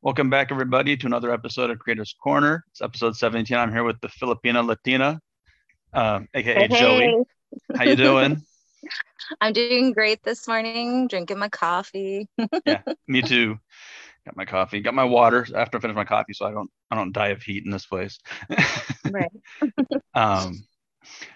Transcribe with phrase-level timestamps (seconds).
[0.00, 2.64] Welcome back, everybody, to another episode of Creators Corner.
[2.70, 3.56] It's episode 17.
[3.56, 5.20] I'm here with the Filipina Latina,
[5.92, 7.00] uh, aka Hey, Joey.
[7.00, 7.16] hey.
[7.76, 8.40] How you doing?
[9.40, 12.28] I'm doing great this morning, drinking my coffee.
[12.66, 13.58] yeah, me too.
[14.24, 16.94] Got my coffee, got my water after I finish my coffee, so I don't I
[16.94, 18.18] don't die of heat in this place.
[19.10, 19.32] Right.
[20.14, 20.62] um,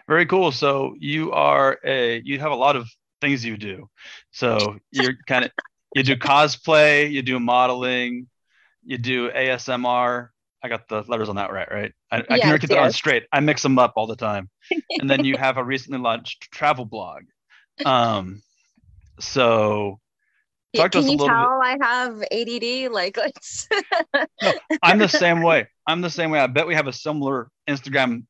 [0.06, 0.52] very cool.
[0.52, 2.86] So you are a you have a lot of
[3.20, 3.88] things you do.
[4.30, 5.50] So you're kind of
[5.96, 8.28] you do cosplay, you do modeling,
[8.84, 10.28] you do ASMR.
[10.62, 11.92] I got the letters on that right, right?
[12.10, 13.24] I, I can Yes, never get that on straight.
[13.32, 14.48] I mix them up all the time.
[15.00, 17.22] and then you have a recently launched travel blog.
[17.84, 18.42] Um,
[19.18, 19.98] so
[20.72, 21.48] Yeah, talk to us Can a you little bit.
[21.48, 22.92] tell I have ADD?
[22.92, 23.68] Like, let's.
[24.82, 25.68] I'm the same way.
[25.86, 26.38] I'm the same way.
[26.38, 28.24] I bet we have a similar Instagram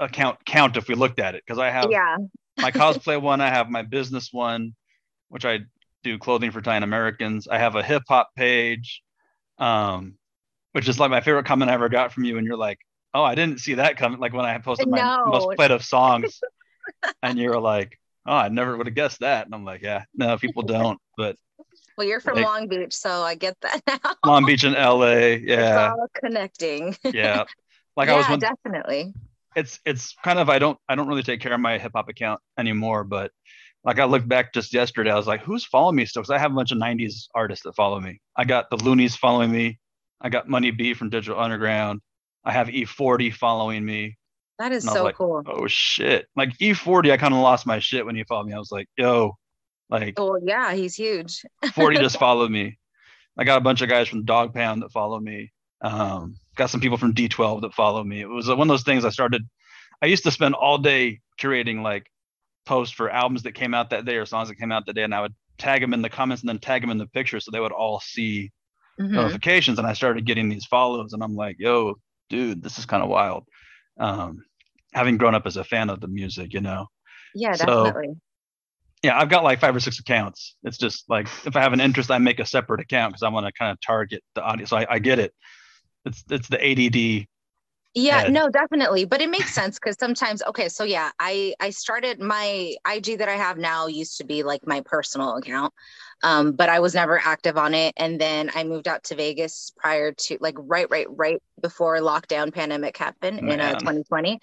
[0.00, 2.16] account count if we looked at it because I have yeah.
[2.58, 4.74] my cosplay one, I have my business one,
[5.28, 5.60] which I
[6.02, 7.46] do clothing for Italian Americans.
[7.48, 9.02] I have a hip hop page,
[9.58, 10.16] um,
[10.72, 12.38] which is like my favorite comment I ever got from you.
[12.38, 12.78] And you're like,
[13.12, 15.26] "Oh, I didn't see that coming." Like when I posted my No.
[15.26, 16.40] most played of songs,
[17.22, 20.36] and you're like, "Oh, I never would have guessed that." And I'm like, "Yeah, no,
[20.38, 21.36] people don't." But
[21.96, 24.14] Well, you're from Like- Long Beach, so I get that now.
[24.26, 25.06] Long Beach and LA,
[25.38, 26.96] It's yeah, all connecting.
[27.04, 27.44] yeah.
[27.96, 29.14] Like yeah, I was when definitely.
[29.54, 32.08] it's it's kind of I don't I don't really take care of my hip hop
[32.08, 33.30] account anymore, but
[33.84, 36.22] like I looked back just yesterday, I was like, who's following me still?
[36.22, 38.20] Because I have a bunch of '90s artists that follow me.
[38.36, 39.78] I got the Luniz following me.
[40.20, 42.00] I got Money B from Digital Underground.
[42.44, 44.16] I have E40 following me.
[44.58, 45.42] That is I was so like, cool.
[45.46, 46.26] Oh shit!
[46.36, 48.54] Like E40, I kind of lost my shit when he followed me.
[48.54, 49.36] I was like, yo,
[49.90, 51.42] like Oh yeah, he's huge.
[51.74, 52.78] 40 just followed me.
[53.36, 55.52] I got a bunch of guys from Dogg Pound that follow me.
[55.82, 56.96] Um, got some people
[62.66, 63.04] from D12 that follow me.
[63.04, 63.04] It was one of those things I started.
[63.04, 64.04] I used to spend all day curating like posts for albums that came out that
[64.04, 66.10] day or songs that came out that day, and I would tag them in the
[66.10, 68.50] comments and then tag them in the picture so they would all see
[69.00, 69.10] Mhm.
[69.10, 69.78] notifications.
[69.78, 71.94] And I started getting these follows, and I'm like, yo,
[72.28, 73.44] dude, this is kind of wild.
[73.98, 74.44] Um,
[74.92, 76.86] having grown up as a fan of the music, you know
[77.34, 78.14] Yeah, So- definitely.
[79.02, 80.56] yeah, I've got like five or six accounts.
[80.62, 83.28] It's just like if I have an interest, I make a separate account because I
[83.28, 84.70] want to kind of target the audience.
[84.70, 85.32] So I, I get it.
[86.04, 87.26] It's it's the ADD.
[87.94, 89.04] Yeah, no, definitely.
[89.04, 93.28] But it makes sense because sometimes, okay, so yeah, I I started my IG that
[93.28, 95.72] I have now used to be like my personal account.
[96.22, 97.92] Um, but I was never active on it.
[97.96, 102.52] And then I moved out to Vegas prior to like right, right, right before lockdown
[102.52, 104.40] pandemic happened in uh, 2020.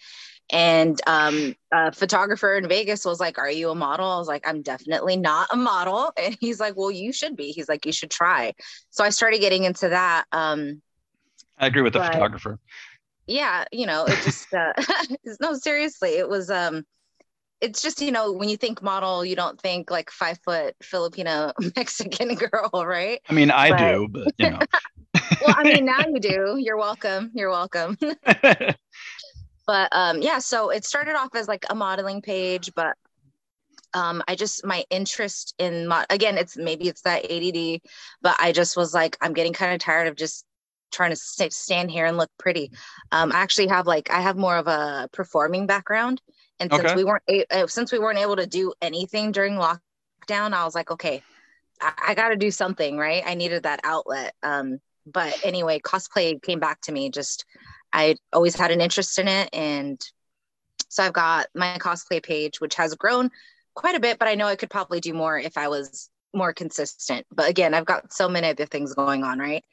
[0.52, 4.06] And um, a photographer in Vegas was like, Are you a model?
[4.06, 6.12] I was like, I'm definitely not a model.
[6.22, 7.52] And he's like, Well, you should be.
[7.52, 8.54] He's like, You should try.
[8.92, 10.26] So I started getting into that.
[10.32, 10.82] Um,
[11.58, 12.60] I agree with the But- photographer.
[13.28, 14.74] Yeah you know it just uh
[15.42, 16.84] no seriously it was um
[17.62, 21.52] it's just you know when you think model you don't think like five foot filipino
[21.76, 23.22] mexican girl right?
[23.30, 24.60] I mean, I but- do, but you know.
[25.46, 26.58] well i mean now you do.
[26.60, 27.32] You're welcome.
[27.34, 27.98] You're welcome.
[29.68, 32.98] But um yeah so it started off as like a modeling page but
[33.94, 37.80] um i just my interest in mo- again it's maybe it's that add
[38.22, 40.46] but i just was like i'm getting kind of tired of just
[40.92, 42.72] trying to st- stand here and look pretty.
[43.12, 46.22] Um i actually have like i have more of a performing background.
[46.60, 50.54] And since we weren't a- uh, since we weren't able to do anything during lockdown
[50.54, 51.24] i was like okay
[51.82, 53.24] i, I got to do something right?
[53.26, 54.34] I needed that outlet.
[54.44, 57.10] Um but anyway cosplay came back to me.
[57.10, 57.46] Just
[57.94, 59.50] i always had an interest in it.
[59.54, 60.00] And
[60.90, 63.32] so i've got my cosplay page which has grown
[63.74, 66.54] quite a bit but i know i could probably do more if i was more
[66.54, 67.26] consistent.
[67.32, 69.64] But again i've got so many other things going on right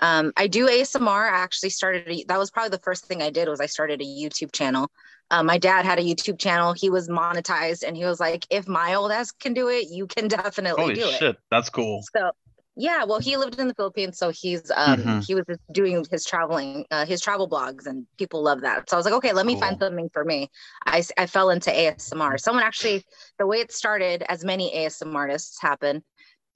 [0.00, 3.30] um, i do asmr i actually started a, that was probably the first thing i
[3.30, 4.88] did was i started a youtube channel
[5.30, 8.66] um, my dad had a youtube channel he was monetized and he was like if
[8.68, 12.02] my old ass can do it you can definitely Holy do it shit, that's cool.
[12.16, 12.30] so
[12.76, 15.24] yeah, well, he lived in the Philippines, so he's um Mhm.
[15.24, 18.90] he was doing his traveling, uh, his travel blogs, and people love that.
[18.90, 20.50] So I was like, okay, let me find something for me.
[20.84, 22.36] I I fell into ASMR.
[22.36, 23.04] Someone actually,
[23.38, 26.02] the way it started, as many ASMR artists happen,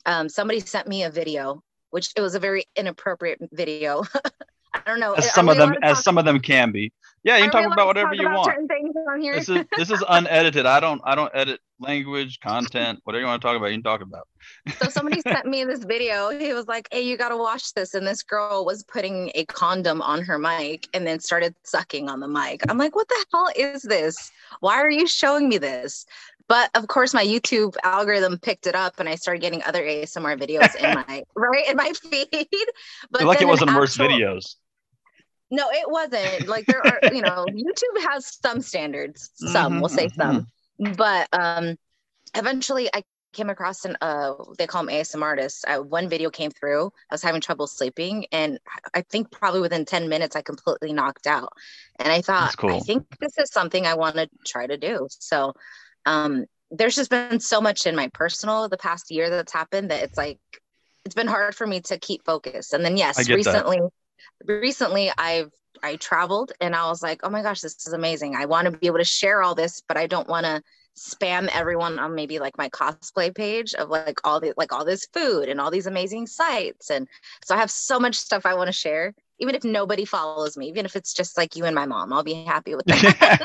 [0.06, 4.04] um, somebody sent me a video, which it was a very inappropriate video.
[4.74, 5.14] I don't know.
[5.14, 6.92] As some of them, as talk- some of them can be.
[7.24, 8.68] Yeah, you can talk about whatever talk you about want.
[8.68, 9.34] things on here?
[9.34, 10.66] This is this is unedited.
[10.66, 13.66] I don't I don't edit language, content, whatever you want to talk about.
[13.66, 14.28] You can talk about.
[14.80, 16.30] so somebody sent me this video.
[16.30, 19.44] He was like, "Hey, you got to watch this." And this girl was putting a
[19.46, 22.62] condom on her mic and then started sucking on the mic.
[22.70, 24.30] I'm like, "What the hell is this?
[24.60, 26.06] Why are you showing me this?"
[26.48, 30.36] But of course, my YouTube algorithm picked it up, and I started getting other ASMR
[30.36, 32.48] videos in my right in my feed.
[33.10, 34.56] But like it wasn't worse videos.
[35.50, 36.46] No, it wasn't.
[36.46, 39.30] Like there are, you know, YouTube has some standards.
[39.34, 40.14] Some, Mhm, we'll say mhm.
[40.20, 40.46] some.
[40.78, 41.76] But um
[42.36, 43.04] eventually I
[43.34, 45.64] came across an uh they call them ASM artists.
[45.66, 46.86] I, one video came through.
[47.10, 48.58] I was having trouble sleeping, and
[48.94, 51.52] I think probably within ten minutes I completely knocked out.
[51.98, 52.70] And I thought, cool.
[52.70, 55.08] I think this is something I want to try to do.
[55.10, 55.54] So,
[56.08, 60.02] um, there's just been so much in my personal the past year that's happened that
[60.02, 60.40] it's like
[61.04, 62.72] it's been hard for me to keep focused.
[62.72, 63.66] And then yes, get that.
[63.66, 63.80] recently,
[64.44, 65.52] recently I've
[65.82, 68.34] I traveled and I was like, oh my gosh, this is amazing.
[68.34, 70.62] I want to be able to share all this, but I don't want to
[70.98, 75.06] spam everyone on maybe like my cosplay page of like all the like all this
[75.12, 76.90] food and all these amazing sites.
[76.90, 77.06] And
[77.44, 80.68] so I have so much stuff I want to share, even if nobody follows me,
[80.68, 83.40] even if it's just like you and my mom, I'll be happy with that.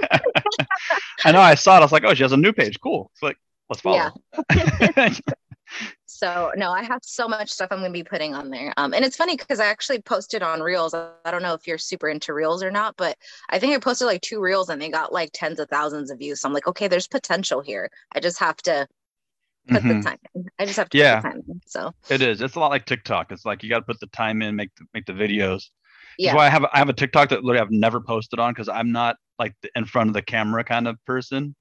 [1.26, 1.42] I know.
[1.42, 1.80] I saw it.
[1.80, 2.80] I was like, oh, she has a new page.
[2.82, 3.10] Cool.
[3.14, 3.38] It's like,
[3.70, 4.14] let's follow.
[4.50, 5.10] Yeah.
[6.06, 8.74] So no, I have so much stuff I'm going to be putting on there.
[8.78, 10.94] Um, and it's funny because I actually posted on Reels.
[10.94, 13.18] I don't know if you're super into Reels or not, but
[13.50, 16.20] I think I posted like two Reels and they got like tens of thousands of
[16.20, 16.40] views.
[16.42, 17.90] So I'm like, okay, there's potential here.
[18.14, 18.88] I just have to
[19.68, 20.04] put Mhm.
[20.04, 20.18] the time.
[20.36, 20.46] In.
[20.60, 21.16] I just have to Yeah.
[21.16, 21.44] put the time.
[21.48, 21.62] In.
[21.66, 22.42] So It is.
[22.42, 23.32] It's a lot like TikTok.
[23.32, 25.70] It's like you got to put the time in, make the, make the videos.
[26.18, 28.70] Yeah, why I have I have a TikTok that literally I've never posted on because
[28.70, 31.56] I'm not like the in front of the camera kind of person.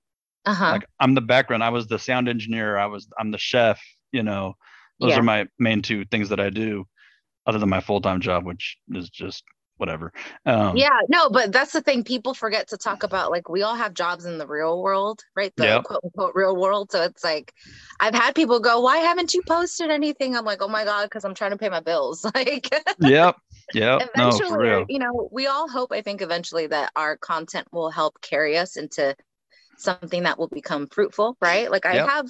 [0.44, 1.64] uh huh, Like I'm the background.
[1.64, 2.78] I was the sound engineer.
[2.78, 3.80] I was I'm the chef.
[4.12, 4.54] You know,
[5.00, 5.18] those Yeah.
[5.18, 6.86] are my main two things that I do,
[7.46, 9.44] other than my full time job, which is just
[9.78, 10.12] whatever.
[10.46, 11.00] Um, yeah.
[11.08, 12.02] No, but that's the thing.
[12.04, 13.30] People forget to talk about.
[13.30, 15.54] Like we all have jobs in the real world, right?
[15.56, 15.84] The Yep.
[15.84, 16.90] quote unquote real world.
[16.92, 17.52] So it's like,
[18.00, 21.24] I've had people go, "Why haven't you posted anything?" I'm like, "Oh my god, because
[21.24, 22.68] I'm trying to pay my bills." Like.
[22.98, 23.36] Yep.
[23.74, 24.86] No, eventually for real.
[24.88, 28.76] you know we all hope i think eventually that our content will help carry us
[28.76, 29.16] into
[29.78, 32.08] something that will become fruitful right like i Yep.
[32.08, 32.26] have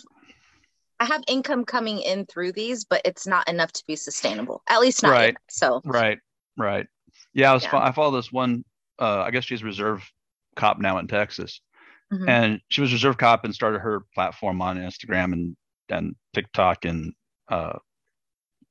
[1.00, 4.80] i have income coming in through these but it's not enough to be sustainable at
[4.80, 5.36] least not Right.
[5.48, 6.18] so Right.
[6.56, 6.86] Right.
[7.34, 7.50] Yeah.
[7.50, 7.64] I was.
[7.64, 7.70] Yeah.
[7.70, 8.62] fo- I follow this one.
[8.98, 10.08] Uh, I guess she's reserve
[10.54, 11.60] cop now in Texas.
[12.12, 12.28] mhm.
[12.28, 15.56] and she was reserve cop and started her platform on Instagram and
[15.88, 17.14] and TikTok and
[17.48, 17.78] uh,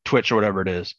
[0.06, 0.96] Twitch or whatever it is.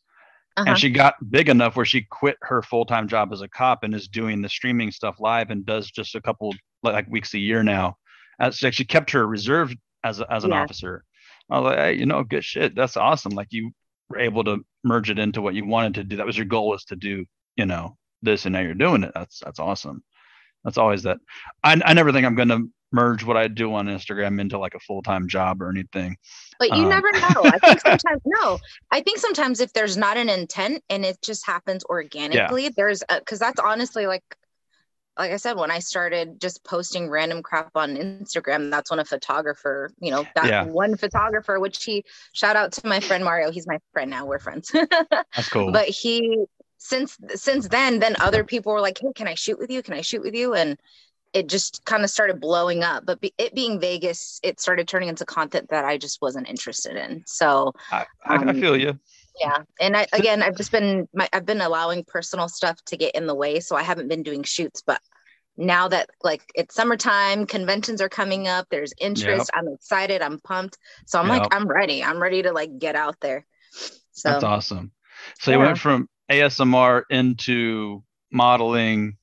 [0.56, 0.70] Uh-huh.
[0.70, 3.84] And she got big enough where she quit her full time job as a cop
[3.84, 7.38] and is doing the streaming stuff live and does just a couple like weeks a
[7.38, 7.96] year now.
[8.38, 10.62] As she kept her reserve as a, as an Yeah.
[10.62, 11.04] officer.
[11.50, 12.74] I was like, hey, you know, good shit.
[12.74, 13.32] That's awesome.
[13.32, 13.72] Like you
[14.08, 16.16] were able to merge it into what you wanted to do.
[16.16, 17.24] That was your goal was to do,
[17.56, 19.12] you know, this and now you're doing it.
[19.14, 20.02] That's that's awesome.
[20.64, 21.18] That's always that.
[21.64, 24.74] I, I never think I'm going to merge what I do on Instagram into like
[24.74, 26.16] a full time job or anything.
[26.62, 28.58] But you um, never know i think sometimes no
[28.90, 33.38] i think sometimes if there's not an intent and it just happens organically there's because
[33.38, 34.22] that's honestly like
[35.18, 39.04] like I said, when I started just posting random crap on Instagram, that's when a
[39.04, 40.64] photographer, you know, that Yeah.
[40.64, 43.50] one photographer, which he shout out to my friend Mario.
[43.50, 44.24] He's my friend now.
[44.24, 44.70] We're friends.
[45.36, 45.70] That's cool.
[45.72, 46.44] but he
[46.78, 49.82] since since then, then other people were like, Hey, can I shoot with you?
[49.82, 50.54] Can I shoot with you?
[50.54, 50.80] And
[51.34, 53.04] it just kind of started blowing up.
[53.06, 56.96] But be, it being Vegas, it started turning into content that I just wasn't interested
[56.96, 57.22] in.
[57.26, 58.98] So I, I, I um, feel you.
[59.40, 63.14] yeah and i again i've just been my, i've been allowing personal stuff to get
[63.14, 65.00] in the way so i haven't been doing shoots but
[65.56, 70.78] now that like it's summertime conventions are coming up there's interest i'm excited i'm pumped
[71.06, 71.42] so i'm Yep.
[71.42, 73.46] like i'm ready i'm ready to like get out there
[74.12, 74.92] so That's awesome.
[75.40, 79.16] So you went from ASMR into modeling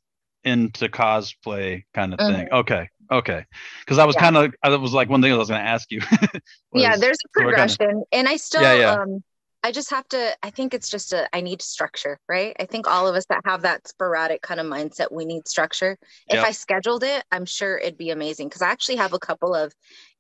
[0.44, 2.48] into cosplay kind of thing.
[2.52, 2.90] Okay.
[3.12, 3.46] Okay.
[3.82, 4.36] Because I was Mm-hmm.
[4.36, 4.42] Yeah.
[4.42, 6.02] kind of, I was like one thing I was going to ask you.
[6.74, 8.92] yeah there's a so kinda- progression and i still Yeah, yeah.
[9.02, 9.24] um
[9.64, 12.88] i just have to i think it's just a i need structure right i think
[12.88, 15.98] all of us that have that sporadic kind of mindset we need structure
[16.28, 16.46] if Yep.
[16.46, 19.74] i scheduled it i'm sure it'd be amazing because i actually have a couple of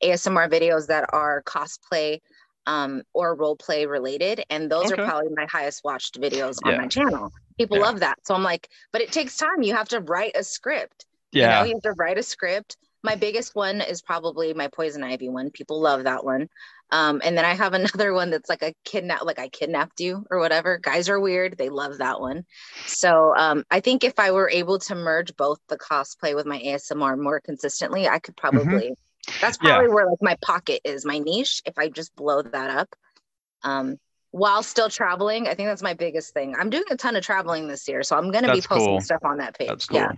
[0.03, 2.19] asmr videos that are cosplay
[2.65, 5.01] um, or role play related and those Okay.
[5.01, 6.77] are probably my highest watched videos on Yeah.
[6.81, 7.83] my channel people Yeah.
[7.83, 11.05] love that so i'm like but it takes time you have to write a script
[11.31, 11.59] yeah.
[11.59, 12.75] you know, you have to write a script.
[13.03, 15.51] My biggest one is probably my poison ivy one.
[15.51, 16.47] People love that one.
[16.91, 20.25] Um, and then I have another one that's like a kidnap, like I kidnapped you
[20.31, 20.79] or whatever.
[20.79, 21.55] Guys are weird.
[21.57, 22.45] They love that one.
[22.87, 26.59] So um, I think if I were able to merge both the cosplay with my
[26.59, 28.93] ASMR more consistently, I could probably.
[29.39, 29.67] That's Mm-hmm.
[29.67, 29.73] Yeah.
[29.75, 31.61] probably where like my pocket is, my niche.
[31.65, 32.89] If I just blow that up,
[33.63, 33.97] um,
[34.31, 36.55] while still traveling, I think that's my biggest thing.
[36.57, 39.01] I'm doing a ton of traveling this year, so I'm gonna be posting cool.
[39.01, 39.67] stuff on that page.
[39.67, 39.99] That's cool.
[39.99, 40.11] Yeah.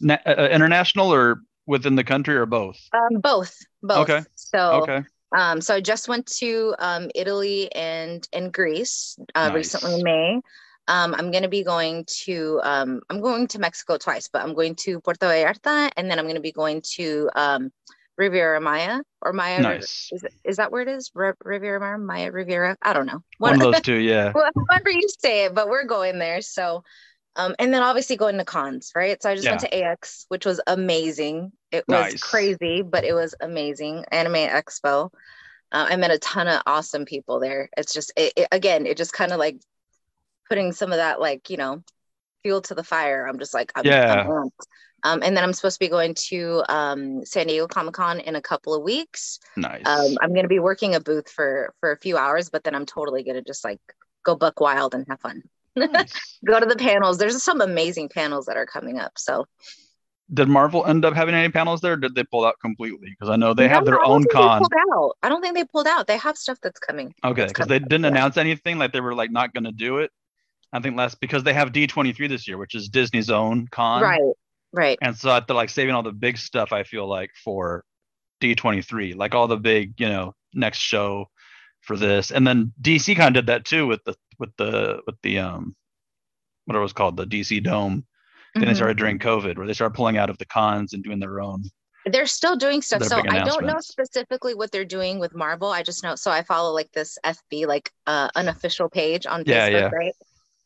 [0.00, 2.78] Na- uh, international or within the country or both?
[2.92, 4.10] Um, both, both.
[4.10, 4.22] Okay.
[4.34, 5.02] So, Okay.
[5.36, 9.54] um, so I just went to um, Italy and and Greece uh, Nice.
[9.54, 10.40] recently in May.
[10.86, 14.54] Um, I'm going to be going to um, I'm going to Mexico twice, but I'm
[14.54, 17.72] going to Puerto Vallarta, and then I'm going to be going to um,
[18.16, 19.60] Riviera Maya or Maya.
[19.60, 20.10] Nice.
[20.12, 21.10] Is, is that where it is?
[21.16, 22.76] R- Riviera Maya, Maya Riviera?
[22.80, 23.22] I don't know.
[23.38, 23.96] One of those two.
[23.96, 24.32] Yeah.
[24.34, 26.40] well, however you say it, but we're going there.
[26.40, 26.84] So,
[27.36, 29.20] um, and then obviously going to cons, right?
[29.20, 31.50] So I just went to AX, which was amazing.
[31.72, 32.22] It was Nice.
[32.22, 34.04] crazy, but it was amazing.
[34.12, 35.10] Anime Expo.
[35.72, 37.68] Uh, I met a ton of awesome people there.
[37.76, 39.56] It's just, it, it, again, it just kind of like
[40.48, 41.82] putting some of that, like, you know,
[42.44, 43.26] fuel to the fire.
[43.26, 44.24] I'm just like, I'm, yeah.
[44.28, 44.50] I'm
[45.04, 48.36] um, and then I'm supposed to be going to um, San Diego Comic Con in
[48.36, 49.38] a couple of weeks.
[49.56, 49.82] Nice.
[49.86, 52.74] Um, I'm going to be working a booth for for a few hours, but then
[52.74, 53.80] I'm totally going to just like
[54.24, 55.42] go buck wild and have fun.
[55.76, 56.38] Nice.
[56.44, 57.18] go to the panels.
[57.18, 59.12] There's some amazing panels that are coming up.
[59.18, 59.46] So
[60.32, 61.96] did Marvel end up having any panels there?
[61.96, 63.10] did they pull out completely?
[63.10, 64.62] Because I know they have their own con.
[65.22, 66.06] I don't think they pulled out.
[66.06, 67.14] They have stuff that's coming.
[67.22, 68.78] Okay, because they didn't announce anything.
[68.78, 70.10] Like they were like not going to do it.
[70.72, 74.02] I think less because they have D23 this year, which is Disney's own con.
[74.02, 74.20] Right.
[74.74, 74.98] Right.
[75.00, 76.72] And so they're like saving all the big stuff.
[76.72, 77.84] I feel like for
[78.42, 81.26] D23, like all the big, you know, next show
[81.80, 85.16] for this, and then DC kind of did that too with the with the with
[85.22, 85.76] the um
[86.64, 88.04] what it was called the DC Dome.
[88.54, 88.68] Then mm-hmm.
[88.70, 91.40] they started during COVID, where they started pulling out of the cons and doing their
[91.40, 91.64] own.
[92.06, 93.04] They're still doing stuff.
[93.04, 95.70] So I don't know specifically what they're doing with Marvel.
[95.70, 96.16] I just know.
[96.16, 99.88] So I follow like this FB, like uh, unofficial page on Facebook, yeah, yeah.
[99.88, 100.14] right?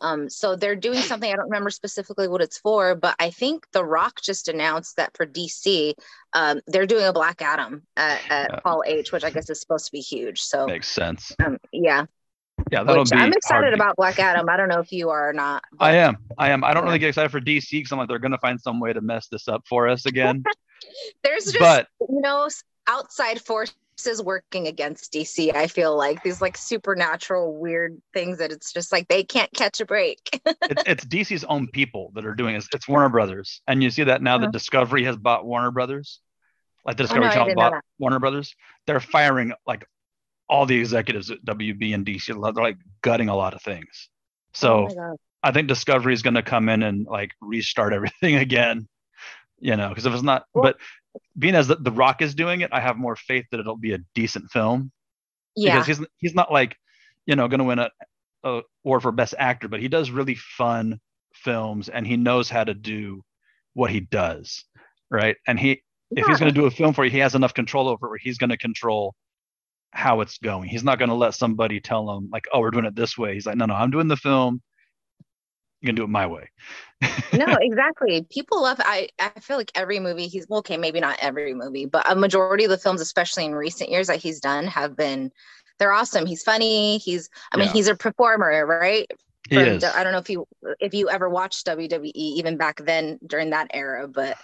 [0.00, 1.30] Um, so they're doing something.
[1.30, 5.16] I don't remember specifically what it's for, but I think The Rock just announced that
[5.16, 5.94] for DC,
[6.32, 8.62] um, they're doing a Black Adam at, at.
[8.64, 10.40] Hall H, which I guess is supposed to be huge.
[10.40, 11.34] So makes sense.
[11.44, 12.06] Um, yeah.
[12.72, 13.16] Yeah, that'll which be.
[13.16, 14.48] I'm excited about Black Adam.
[14.48, 15.62] I don't know if you are or not.
[15.72, 15.84] But...
[15.84, 16.16] I am.
[16.36, 16.64] I am.
[16.64, 18.80] I don't really get excited for DC because I'm like they're going to find some
[18.80, 20.42] way to mess this up for us again.
[21.22, 22.48] There's just but, you know
[22.88, 23.74] outside force
[24.06, 25.54] is working against DC.
[25.54, 29.80] I feel like these like supernatural weird things that it's just like they can't catch
[29.80, 30.40] a break.
[30.46, 32.64] it's, it's, DC's own people that are doing it.
[32.72, 34.46] It's Warner Brothers, and you see that now uh-huh.
[34.46, 36.20] that Discovery has bought Warner Brothers,
[36.84, 38.54] like the Discovery oh, no, Channel bought Warner Brothers.
[38.86, 39.84] They're firing like
[40.48, 42.26] all the executives at WB and DC.
[42.26, 44.08] They're like gutting a lot of things.
[44.54, 48.88] So oh I think Discovery is going to come in and like restart everything again.
[49.60, 50.76] You know, because if it's not, well, but
[51.38, 53.92] being as the, the Rock is doing it, I have more faith that it'll be
[53.92, 54.92] a decent film.
[55.56, 55.78] Yeah.
[55.78, 56.76] Because he's he's not like,
[57.26, 57.90] you know, going to win a,
[58.44, 61.00] a award for best actor, but he does really fun
[61.34, 63.22] films and he knows how to do
[63.74, 64.64] what he does,
[65.10, 65.36] right?
[65.46, 66.22] And he yeah.
[66.22, 68.10] if he's going to do a film for you, he has enough control over it
[68.10, 69.14] where he's going to control
[69.90, 70.68] how it's going.
[70.68, 73.34] He's not going to let somebody tell him like, "Oh, we're doing it this way."
[73.34, 74.60] He's like, "No, no, I'm doing the film
[75.80, 76.50] you can do it my way.
[77.32, 78.26] no, exactly.
[78.30, 78.78] People love.
[78.80, 82.16] I I feel like every movie he's well, okay, maybe not every movie, but a
[82.16, 85.30] majority of the films, especially in recent years that he's done, have been
[85.78, 86.26] they're awesome.
[86.26, 86.98] He's funny.
[86.98, 87.72] He's I mean, yeah.
[87.72, 89.10] he's a performer, right?
[89.48, 89.84] He is.
[89.84, 90.46] I don't know if you
[90.80, 94.36] if you ever watched WWE even back then during that era, but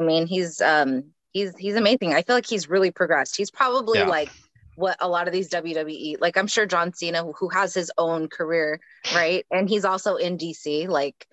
[0.00, 2.14] I mean, he's um he's he's amazing.
[2.14, 3.36] I feel like he's really progressed.
[3.36, 4.06] He's probably yeah.
[4.06, 4.30] like
[4.78, 8.28] what a lot of these WWE, like I'm sure John Cena, who has his own
[8.28, 8.80] career,
[9.12, 9.44] right?
[9.50, 10.86] And he's also in DC.
[10.86, 11.26] Like,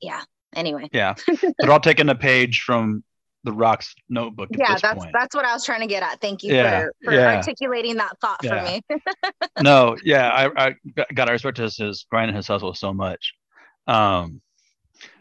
[0.00, 0.22] yeah.
[0.54, 0.88] Anyway.
[0.92, 1.14] Yeah.
[1.58, 3.02] They're all taking a page from
[3.42, 4.50] the Rock's notebook.
[4.56, 5.12] yeah, that's point.
[5.12, 6.20] that's what I was trying to get at.
[6.20, 7.36] Thank you yeah, for, for yeah.
[7.36, 8.64] articulating that thought yeah.
[8.64, 9.00] for me.
[9.60, 10.74] no, yeah, I, I
[11.14, 13.34] got I respect his his grind and his hustle so much.
[13.88, 14.40] Um,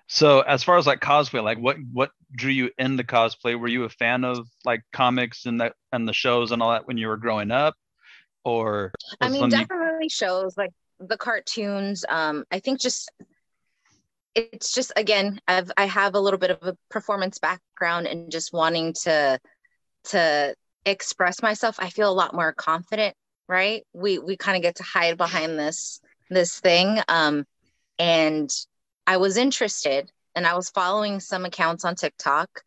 [0.08, 3.60] so as far as like cosplay, like what what drew you into cosplay?
[3.60, 6.88] Were you a fan of like comics and that and the shows and all that
[6.88, 7.76] when you were growing up?
[8.44, 8.92] Or
[9.22, 10.10] I mean definitely you...
[10.10, 12.06] shows like the cartoons.
[12.08, 13.12] Um I think just
[14.36, 18.54] it's just again, I've I have a little bit of a performance background and just
[18.54, 19.40] wanting to
[20.06, 20.56] to
[20.86, 21.78] express myself.
[21.80, 23.16] I feel a lot more confident,
[23.48, 23.86] right?
[23.94, 27.00] We we kind of get to hide behind this this thing.
[27.08, 27.46] Um
[28.00, 28.50] and
[29.08, 32.62] I was interested and I was following some accounts on TikTok.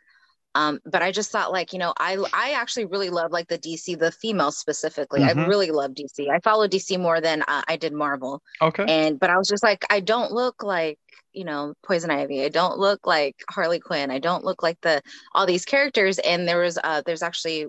[0.57, 3.59] Um, but I just thought like, you know, I I actually really love like the
[3.59, 5.21] DC, the female specifically.
[5.21, 5.39] Mm-hmm.
[5.39, 6.29] I really love DC.
[6.29, 8.43] I follow DC more than uh, I did Marvel.
[8.61, 8.85] Okay.
[8.89, 10.99] And but I was just like, I don't look like
[11.33, 12.45] you know Poison Ivy.
[12.45, 14.11] I don't look like Harley Quinn.
[14.11, 15.01] I don't look like the
[15.33, 16.19] all these characters.
[16.19, 17.67] And there was uh there's actually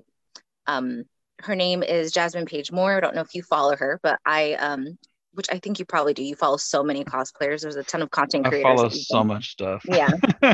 [0.66, 1.04] um
[1.42, 2.98] her name is Jasmine Page Moore.
[2.98, 4.98] I don't know if you follow her, but I um
[5.34, 6.24] which I think you probably do.
[6.24, 7.62] You follow so many cosplayers.
[7.62, 8.66] There's a ton of content creators.
[8.66, 9.84] I follow so much stuff.
[9.88, 10.10] Yeah.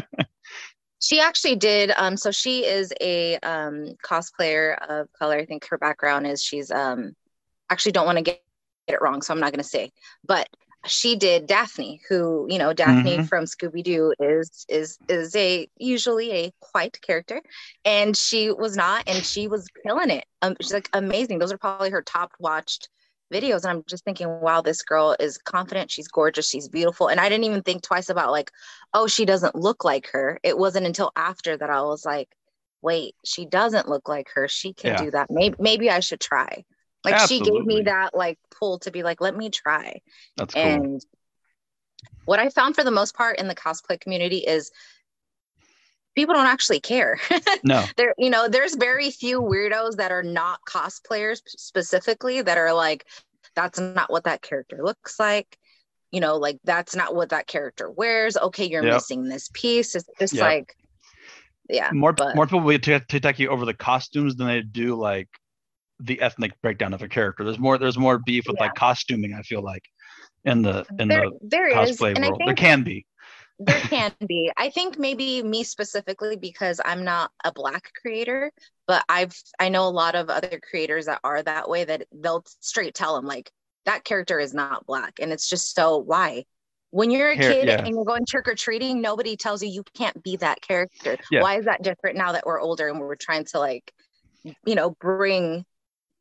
[1.01, 1.91] she actually did.
[1.95, 5.37] Um, so she is a um, cosplayer of color.
[5.37, 7.15] I think her background is she's um,
[7.69, 8.41] actually don't want to get
[8.87, 9.91] it wrong, so I'm not going to say.
[10.25, 10.47] But
[10.85, 13.23] she did Daphne, who you know Daphne mm-hmm.
[13.25, 17.41] from Scooby Doo is is is a usually a white character,
[17.83, 20.25] and she was not, and she was killing it.
[20.41, 21.39] Um, she's like amazing.
[21.39, 22.89] Those are probably her top watched
[23.31, 27.07] videos and I'm just thinking, wow, this girl is confident, she's gorgeous, she's beautiful.
[27.07, 28.51] And I didn't even think twice about like,
[28.93, 30.39] oh, she doesn't look like her.
[30.43, 32.29] It wasn't until after that I was like,
[32.81, 34.47] wait, she doesn't look like her.
[34.47, 35.03] She can yeah.
[35.03, 35.29] do that.
[35.29, 36.63] Maybe maybe I should try.
[37.03, 37.45] Like Absolutely.
[37.45, 40.01] she gave me that like pull to be like, let me try.
[40.35, 40.63] That's cool.
[40.63, 41.05] And
[42.25, 44.71] what I found for the most part in the cosplay community is
[46.17, 47.17] people don't actually care.
[47.63, 47.83] No.
[47.95, 53.05] there, you know, there's very few weirdos that are not cosplayers specifically that are like,
[53.55, 55.57] that's not what that character looks like.
[56.11, 58.37] You know, like that's not what that character wears.
[58.37, 58.93] Okay, you're Yep.
[58.93, 59.95] missing this piece.
[59.95, 60.41] It's just Yep.
[60.43, 60.75] like,
[61.69, 61.89] yeah.
[61.93, 64.95] more but- more people will t- t- take you over the costumes than they do
[64.95, 65.27] like
[65.99, 67.43] the ethnic breakdown of a character.
[67.43, 69.33] There's more there's more beef with like costuming.
[69.33, 69.83] I feel like
[70.45, 73.05] in the in there, the there is, cosplay and I world, there can be.
[73.59, 74.51] There can be.
[74.57, 78.51] I think maybe me specifically because I'm not a black creator,
[78.87, 82.43] but I've I know a lot of other creators that are that way that they'll
[82.59, 83.51] straight tell them like
[83.85, 86.45] that character is not black, and it's just so why.
[86.91, 87.79] When you're a Here- kid yeah.
[87.79, 91.17] and you're going trick or treating, nobody tells you you can't be that character.
[91.31, 91.41] Yeah.
[91.41, 93.91] Why is that different now that we're older and we're trying to like,
[94.65, 95.65] you know, bring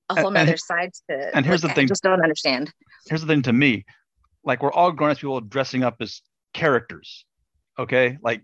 [0.08, 1.36] a whole and nother he- side to?
[1.36, 1.84] and here's like, the thing.
[1.84, 2.72] I just don't understand.
[3.08, 3.84] Here's the thing to me,
[4.44, 6.20] like we're all grown up people dressing up as
[6.52, 7.24] characters.
[7.78, 8.40] Okay, like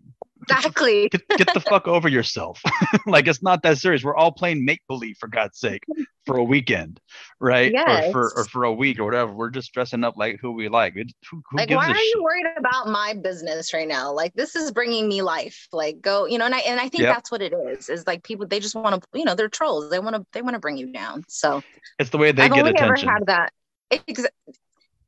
[0.50, 1.08] Exactly.
[1.08, 2.60] get, get the fuck over yourself.
[3.06, 4.02] like it's not that serious.
[4.02, 5.84] We're all playing make believe for God's sake
[6.26, 7.00] for a weekend,
[7.40, 7.72] right?
[7.72, 9.32] Or for or for a week or whatever.
[9.32, 10.96] We're just dressing up like who we like.
[10.96, 12.04] It, who who like gives why are shit?
[12.14, 16.26] you worried about my business right now like this is bringing me life like go
[16.26, 17.14] you know and i and i think Yep.
[17.14, 19.90] that's what it is is like people they just want to you know they're trolls
[19.90, 21.62] they want to they want to bring you down so
[22.00, 23.08] It's the way they i've get only attention.
[23.08, 23.52] ever had that
[23.90, 24.26] ex-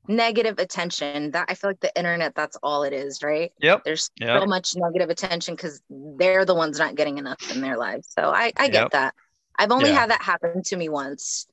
[0.09, 3.83] negative attention that i feel like the internet that's all it is right Yep.
[3.85, 4.41] there's Yep.
[4.43, 5.83] so much negative attention because
[6.19, 8.93] they're the ones not getting enough in their lives so i i get Yep.
[8.93, 9.15] that
[9.59, 10.01] i've only Yeah.
[10.01, 11.47] had that happen to me once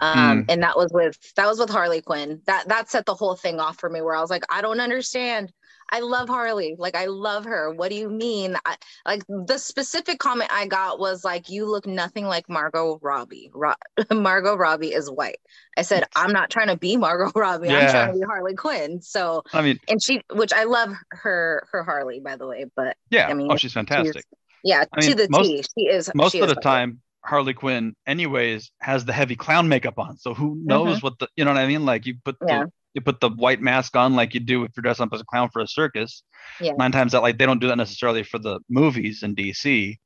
[0.00, 3.34] um and that was with that was with harley quinn that that set the whole
[3.34, 5.52] thing off for me where i was like i don't understand
[5.90, 8.76] i love harley like i love her what do you mean I,
[9.06, 13.74] like the specific comment i got was like you look nothing like margot robbie Ro-
[14.12, 15.38] margot robbie is white
[15.76, 19.00] i said i'm not trying to be margot robbie i'm trying to be harley quinn
[19.02, 22.96] so I mean, and she which i love her her harley by the way but
[23.10, 23.28] yeah.
[23.28, 24.24] I mean, oh, she's fantastic.
[24.64, 27.52] yeah I to the most- t she is Most she of is the time, Harley
[27.52, 30.16] Quinn, anyways, has the heavy clown makeup on.
[30.16, 31.84] So who knows what the you know what I mean?
[31.84, 32.48] Like you put Mm-hmm.
[32.48, 32.64] Yeah.
[32.64, 35.20] the you put the white mask on like you do if you're dressed up as
[35.20, 36.22] a clown for a circus.
[36.60, 36.72] Yeah.
[36.76, 39.96] Nine times out, like they don't do that necessarily for the movies in DC,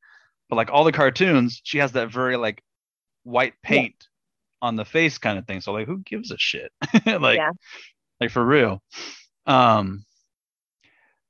[0.48, 2.62] but like all the cartoons, she has that very like
[3.24, 3.94] white paint
[4.61, 5.61] on the face kind of thing.
[5.61, 6.70] So like, who gives a shit?
[7.07, 7.50] like, Yeah.
[8.20, 8.83] like for real.
[9.46, 10.05] Um.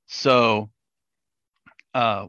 [0.07, 0.71] So,
[1.95, 2.27] uh,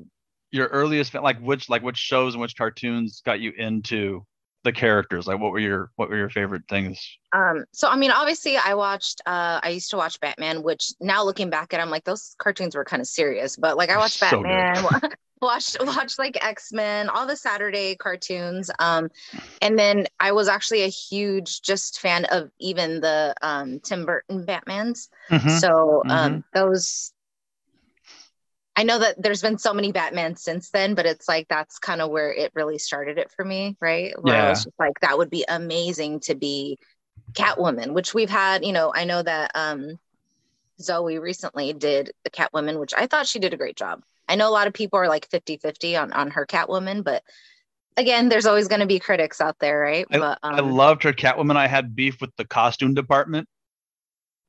[0.51, 4.25] your earliest like which like which shows and which cartoons got you into
[4.63, 5.27] the characters?
[5.27, 6.99] Like, what were your what were your favorite things?
[7.31, 9.21] Um, so I mean, obviously, I watched.
[9.25, 12.75] Uh, I used to watch Batman, which now looking back at, I'm like, those cartoons
[12.75, 13.55] were kind of serious.
[13.55, 14.41] But like, I watched So.
[14.43, 15.09] Batman, wa-
[15.41, 18.69] watched watched like X Men, all the Saturday cartoons.
[18.79, 19.09] Um,
[19.61, 24.45] and then I was actually a huge just fan of even the um Tim Burton
[24.45, 25.09] Batmans.
[25.29, 25.59] Mhm.
[25.59, 27.12] So um, those.
[28.75, 32.01] I know that there's been so many Batman since then, but it's like that's kind
[32.01, 34.13] of where it really started it for me, right?
[34.19, 36.79] Where I was just like, that would be amazing to be
[37.33, 39.99] Catwoman, which we've had, you know, I know that um
[40.81, 44.01] Zoe recently did the Catwoman, which I thought she did a great job.
[44.27, 47.23] I know a lot of people are like 50-50 on on her Catwoman, but
[47.95, 50.07] again, there's always going to be critics out there, right?
[50.09, 51.57] but um, I loved her Catwoman.
[51.57, 53.47] I had beef with the costume department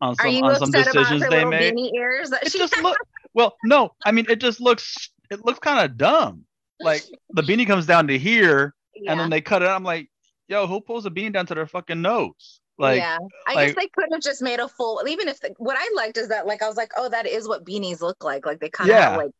[0.04, 1.74] on are some you on some upset about decisions they made.
[1.76, 2.96] It just look
[3.34, 3.56] well.
[3.64, 6.44] No, I mean it just looks it looks kind of dumb.
[6.80, 9.12] Like the beanie comes down to here, yeah.
[9.12, 9.66] and then they cut it.
[9.68, 10.10] I'm like,
[10.48, 12.60] yo, who pulls a beanie down to their fucking nose?
[12.76, 15.00] Like, yeah, I like- guess they could have just made a full.
[15.06, 17.46] Even if the, what I liked is that, like, I was like, oh, that is
[17.46, 18.44] what beanies look like.
[18.44, 19.16] Like they kind of Yeah.
[19.16, 19.30] like,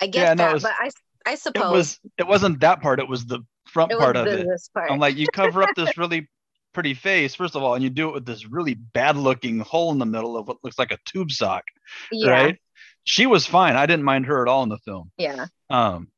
[0.00, 0.90] I get Yeah, that, it was- but I,
[1.26, 3.00] I it suppose was it wasn't that part.
[3.00, 4.46] It was the front it part of it.
[4.74, 4.90] part.
[4.90, 6.28] I'm like, you cover up this really
[6.76, 9.90] pretty face, first of all, and you do it with this really bad looking hole
[9.92, 11.64] in the middle of what looks like a tube sock,
[12.12, 12.60] yeah, right?
[13.04, 13.76] She was fine.
[13.76, 15.10] I didn't mind her at all in the film.
[15.16, 15.46] yeah.
[15.70, 16.08] Um,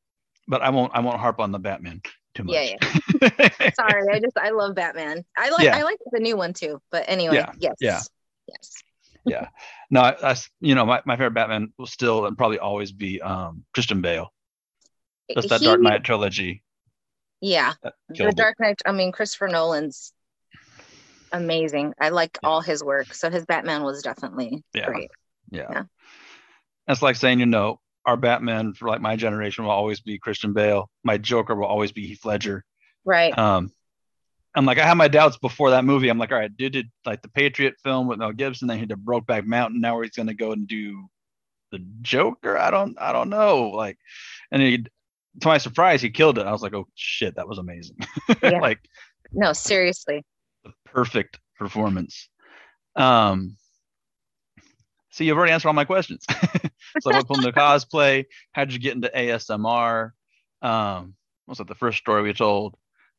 [0.49, 2.01] but I won't I won't harp on the Batman
[2.35, 2.55] too much.
[2.55, 2.75] Yeah,
[3.21, 3.69] yeah.
[3.73, 5.23] Sorry, I just I love Batman.
[5.37, 5.77] I like Yeah.
[5.77, 6.81] I like the new one too.
[6.91, 7.99] But anyway, Yeah, yes, yeah.
[8.47, 8.73] yes.
[9.25, 9.47] Yeah.
[9.89, 13.63] No, I, you know, my, my favorite Batman will still and probably always be um
[13.73, 14.33] Christian Bale.
[15.33, 16.63] Just that He- Dark Knight trilogy.
[17.41, 17.73] Yeah,
[18.09, 18.33] the.
[18.35, 18.81] Dark Knight.
[18.85, 20.11] I mean, Christopher Nolan's
[21.31, 21.93] amazing.
[21.99, 22.49] I like Yeah.
[22.49, 23.13] all his work.
[23.13, 24.85] So his Batman was definitely Yeah.
[24.85, 25.11] great.
[25.51, 25.67] Yeah.
[25.71, 25.83] Yeah.
[26.87, 30.53] That's like saying, you know, our Batman for like my generation will always be Christian
[30.53, 30.89] Bale.
[31.03, 32.63] My Joker will always be Heath Ledger.
[33.05, 33.37] Right.
[33.37, 33.71] Um,
[34.55, 36.09] I'm like, I had my doubts before that movie.
[36.09, 38.85] I'm like, all right, dude did like the Patriot film with Mel Gibson, then he
[38.87, 39.79] did Brokeback Mountain.
[39.81, 41.07] Now he's gonna go and do
[41.71, 42.57] the Joker.
[42.57, 43.69] I don't, I don't know.
[43.69, 43.99] Like,
[44.51, 46.47] and he, to my surprise, he killed it.
[46.47, 47.97] I was like, oh shit, that was amazing.
[48.41, 48.59] Yeah.
[48.59, 48.79] like
[49.31, 50.25] No, seriously.
[50.93, 52.29] Perfect performance.
[52.95, 53.57] Um,
[55.11, 56.25] see, you've already answered all my questions.
[57.01, 58.25] so welcome to cosplay.
[58.51, 60.11] How'd you get into ASMR?
[60.61, 61.15] Um,
[61.47, 62.75] was that the first story we told?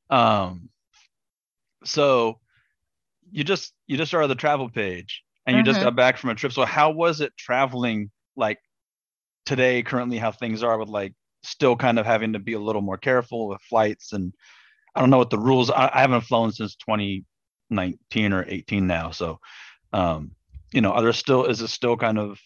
[0.08, 0.68] Um,
[1.84, 2.38] so
[3.30, 5.72] you just you just started the travel page and you mm-hmm.
[5.72, 6.52] just got back from a trip.
[6.52, 8.58] So how was it traveling like
[9.46, 12.82] today, currently how things are with like still kind of having to be a little
[12.82, 14.32] more careful with flights and
[14.94, 15.70] I don't know what the rules.
[15.70, 16.76] I, I haven't flown since
[17.70, 19.10] 2019 or 18 now.
[19.10, 19.40] So,
[19.92, 20.32] um,
[20.72, 22.38] you know, are there still is it still kind of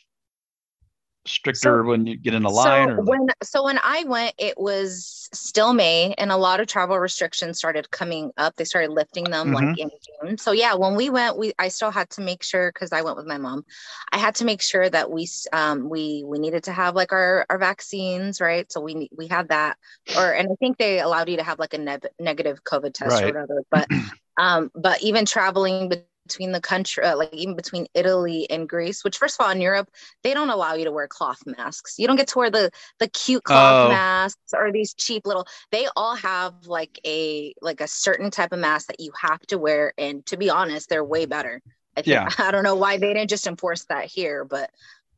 [1.27, 2.97] stricter so, when you get in a line?
[2.97, 6.99] So when so when I went, it was still May, and a lot of travel
[6.99, 8.57] restrictions started coming up.
[8.57, 9.67] They started lifting them mm-hmm.
[9.67, 9.91] like in
[10.23, 10.39] June.
[10.39, 13.17] So yeah, when we went, we I still had to make sure because I went
[13.17, 13.65] with my mom.
[14.13, 17.47] I had to make sure that we um we we needed to have like our
[17.51, 18.71] our vaccines, right?
[18.71, 19.77] So we we had that,
[20.17, 23.13] or and I think they allowed you to have like a ne- negative COVID test
[23.13, 23.25] right.
[23.25, 23.63] or whatever.
[23.71, 23.89] But
[24.39, 25.93] um, but even traveling
[26.27, 29.61] between the country, uh, like even between Italy and Greece, which first of all in
[29.61, 29.89] Europe,
[30.23, 31.99] they don't allow you to wear cloth masks.
[31.99, 33.89] You don't get to wear the the cute cloth oh.
[33.91, 35.47] masks or these cheap little.
[35.71, 39.59] They all have like a like a certain type of mask that you have to
[39.59, 41.61] wear, and to be honest, they're way better.
[41.97, 42.29] I think yeah.
[42.39, 44.71] I don't know why they didn't just enforce that here, but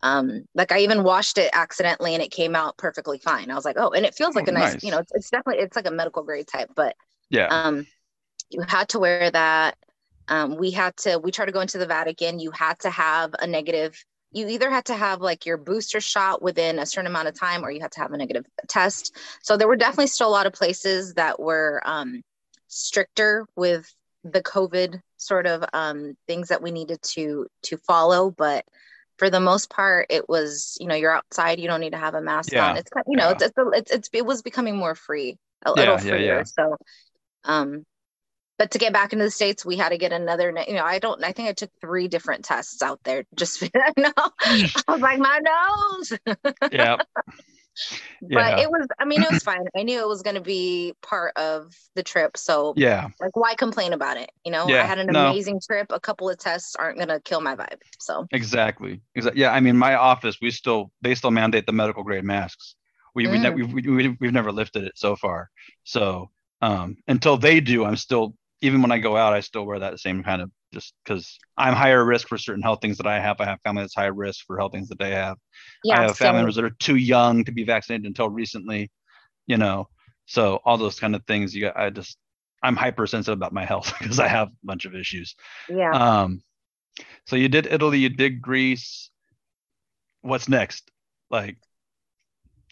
[0.02, 3.50] um like I even washed it accidentally and it came out perfectly fine.
[3.50, 5.12] I was like, oh, and it feels like oh, a nice, nice, you know, it's,
[5.14, 6.94] it's definitely it's like a medical grade type, but
[7.30, 7.46] yeah.
[7.46, 7.86] Um,
[8.50, 9.76] you had to wear that.
[10.28, 13.32] Um, we had to we tried to go into the vatican you had to have
[13.38, 13.96] a negative
[14.36, 17.64] you either had to have like your booster shot within a certain amount of time
[17.64, 19.16] or you had to have a negative test.
[19.42, 22.22] So there were definitely still a lot of places that were um,
[22.68, 23.90] stricter with
[24.24, 28.30] the covid sort of um, things that we needed to to follow.
[28.30, 28.66] But
[29.16, 32.14] for the most part it was you know you're outside you don't need to have
[32.14, 32.70] a mask yeah.
[32.70, 32.76] on.
[32.76, 33.36] It's you know yeah.
[33.40, 36.44] it's, it's, it's, it was becoming more free a yeah, little freer.
[36.44, 36.76] so
[37.44, 37.86] um
[38.58, 40.98] but to get back into the states we had to get another you know i
[40.98, 43.62] don't i think i took three different tests out there just
[43.96, 46.18] no i was like my nose.
[46.72, 46.96] Yeah
[48.22, 48.60] but yeah.
[48.60, 49.64] it was i mean it was fine.
[49.76, 53.08] I knew it was going to be part of the trip so yeah.
[53.20, 54.66] like why complain about it you know?
[54.68, 55.30] Yeah, i had an no.
[55.30, 55.88] amazing trip.
[55.90, 58.26] A couple of tests aren't going to kill my vibe so.
[58.32, 59.00] Exactly.
[59.14, 62.74] Exactly yeah i mean my office we still they still mandate the medical grade masks.
[63.14, 63.54] We, mm.
[63.54, 65.50] we, we, we, we've never lifted it so far.
[65.84, 66.30] So
[66.62, 70.00] um until they do i'm still even when I go out, I still wear that
[70.00, 73.40] same kind of just because I'm higher risk for certain health things that I have.
[73.40, 75.36] I have family that's high risk for health things that they have.
[75.84, 78.90] Yeah, I have family members that are too young to be vaccinated until recently,
[79.46, 79.88] you know.
[80.26, 82.18] So all those kind of things, you I just
[82.62, 85.34] I'm hypersensitive about my health because I have a bunch of issues.
[85.68, 85.90] Yeah.
[85.90, 86.42] Um.
[87.26, 89.10] So you did Italy, you did Greece.
[90.22, 90.90] What's next?
[91.30, 91.56] Like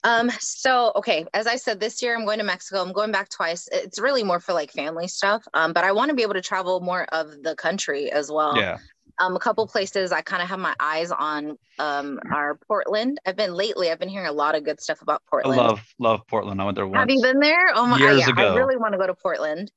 [0.04, 2.82] um, so okay, as I said, this year I'm going to Mexico.
[2.82, 3.68] I'm going back twice.
[3.72, 5.44] It's really more for like family stuff.
[5.54, 8.56] Um, but I want to be able to travel more of the country as well.
[8.56, 8.78] Yeah.
[9.18, 13.18] Um, a couple places I kind of have my eyes on um are Portland.
[13.24, 15.60] I've been lately, I've been hearing a lot of good stuff about Portland.
[15.60, 16.60] I love, love Portland.
[16.60, 16.98] I went there once.
[16.98, 17.72] Have you been there?
[17.74, 18.52] Oh my Years yeah, ago.
[18.52, 19.70] I really want to go to Portland.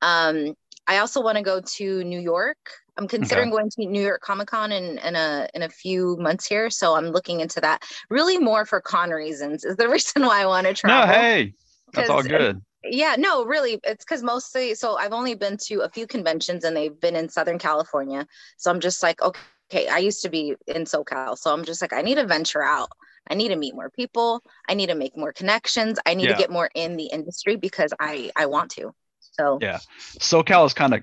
[0.00, 0.54] Um,
[0.86, 2.58] I also want to go to New York.
[2.96, 3.56] I'm considering okay.
[3.56, 6.94] going to New York Comic Con in, in a in a few months here, so
[6.94, 7.82] I'm looking into that.
[8.08, 11.06] Really, more for con reasons is the reason why I want to travel.
[11.06, 11.54] No, hey,
[11.92, 12.62] that's all good.
[12.84, 14.74] Yeah, no, really, it's because mostly.
[14.74, 18.26] So I've only been to a few conventions, and they've been in Southern California.
[18.58, 21.92] So I'm just like, okay, I used to be in SoCal, so I'm just like,
[21.92, 22.90] I need to venture out.
[23.28, 24.42] I need to meet more people.
[24.68, 25.98] I need to make more connections.
[26.04, 26.34] I need yeah.
[26.34, 28.94] to get more in the industry because I I want to.
[29.38, 29.78] So yeah,
[30.18, 31.02] SoCal is kind of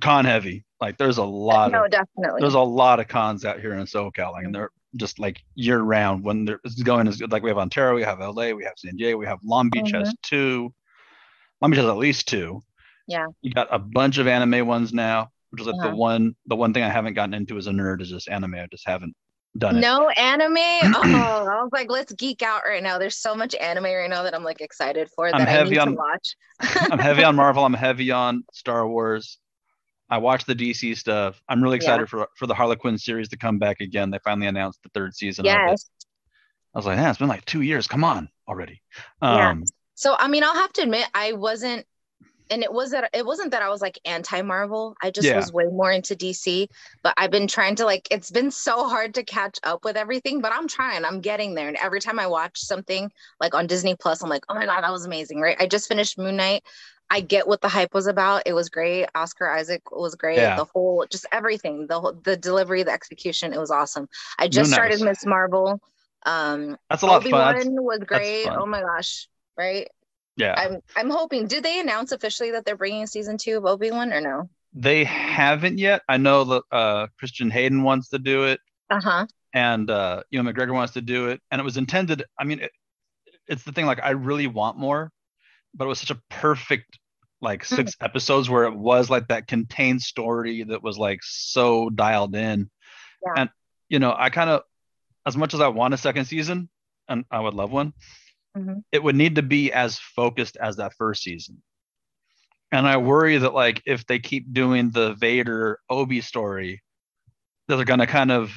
[0.00, 0.64] con heavy.
[0.80, 3.84] Like there's a lot no, of definitely there's a lot of cons out here in
[3.84, 6.24] SoCal, like, and they're just like year round.
[6.24, 7.30] When they're going as good.
[7.30, 9.86] like we have Ontario, we have LA, we have San Diego, we have Long Beach
[9.86, 9.98] mm-hmm.
[9.98, 10.72] has two.
[11.60, 12.62] Long Beach has at least two.
[13.06, 13.26] Yeah.
[13.42, 15.90] You got a bunch of anime ones now, which is like uh-huh.
[15.90, 18.54] the one the one thing I haven't gotten into as a nerd is just anime.
[18.54, 19.14] I just haven't
[19.56, 19.80] done it.
[19.80, 20.56] No anime.
[20.56, 22.98] oh, I was like, let's geek out right now.
[22.98, 25.88] There's so much anime right now that I'm like excited for that I need on,
[25.88, 26.36] to watch.
[26.90, 27.64] I'm heavy on Marvel.
[27.64, 29.38] I'm heavy on Star Wars.
[30.08, 31.40] I watched the DC stuff.
[31.48, 32.06] I'm really excited yeah.
[32.06, 34.10] for for the Harley Quinn series to come back again.
[34.10, 35.88] They finally announced the third season yes.
[36.74, 37.86] I was like, yeah, it's been like two years.
[37.86, 38.82] Come on already.
[39.22, 39.54] Um, yeah.
[39.94, 41.86] So I mean, I'll have to admit, I wasn't,
[42.50, 44.96] and it was that it wasn't that I was like anti Marvel.
[45.02, 45.36] I just yeah.
[45.36, 46.68] was way more into DC.
[47.02, 50.40] But I've been trying to like, it's been so hard to catch up with everything.
[50.40, 51.04] But I'm trying.
[51.04, 51.68] I'm getting there.
[51.68, 53.10] And every time I watch something
[53.40, 55.56] like on Disney Plus, I'm like, oh my god, that was amazing, right?
[55.60, 56.64] I just finished Moon Knight.
[57.12, 58.44] I get what the hype was about.
[58.46, 59.06] It was great.
[59.16, 60.36] Oscar Isaac was great.
[60.36, 60.56] Yeah.
[60.56, 64.08] The whole, just everything, the whole, the delivery, the execution, it was awesome.
[64.38, 65.26] I just started Ms.
[65.26, 65.80] Marvel.
[66.24, 67.82] Um, that's a lot Obi-Wan of fun.
[67.82, 68.46] was great.
[68.46, 69.88] Oh my gosh, right?
[70.40, 70.54] Yeah.
[70.56, 71.46] I'm I'm hoping.
[71.46, 74.48] Did they announce officially that they're bringing season two of Obi Wan or no?
[74.72, 76.02] They haven't yet.
[76.08, 78.60] I know that uh, Christian Hayden wants to do it.
[78.90, 79.24] Uh-huh.
[79.54, 82.24] and uh, you know McGregor wants to do it, and it was intended.
[82.38, 82.72] I mean, it,
[83.46, 83.86] it's the thing.
[83.86, 85.12] Like, I really want more,
[85.74, 86.98] but it was such a perfect
[87.42, 87.76] like Hmm.
[87.76, 92.68] 6 episodes where it was like that contained story that was like so dialed in,
[93.24, 93.42] Yeah.
[93.42, 93.50] and
[93.88, 94.62] you know, I kind of,
[95.26, 96.68] as much as I want a second season,
[97.08, 97.92] and I would love one,
[98.56, 98.82] Mhm.
[98.92, 101.62] it would need to be as focused as that first season.
[102.72, 106.82] And I worry that like if they keep doing the Vader Obi story,
[107.68, 108.52] that they're gonna kind of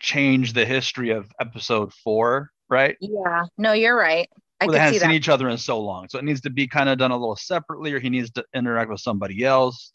[0.00, 2.96] change the history of episode four, right?
[3.00, 3.44] Yeah.
[3.58, 4.28] No, you're right.
[4.60, 5.14] I Where they haven't seen that.
[5.14, 6.08] each other in so long.
[6.08, 8.44] So it needs to be kind of done a little separately, or he needs to
[8.54, 9.90] interact with somebody else.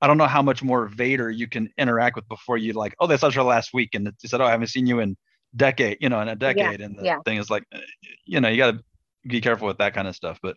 [0.00, 3.06] I don't know how much more Vader you can interact with before you like, oh,
[3.06, 3.94] that's our last week.
[3.94, 5.16] And they said, Oh, I haven't seen you in
[5.56, 6.80] decade, you know, in a decade.
[6.80, 7.18] and the yeah.
[7.24, 7.80] thing is like, eh,
[8.24, 8.80] you know, you gotta
[9.26, 10.38] be careful with that kind of stuff.
[10.42, 10.56] But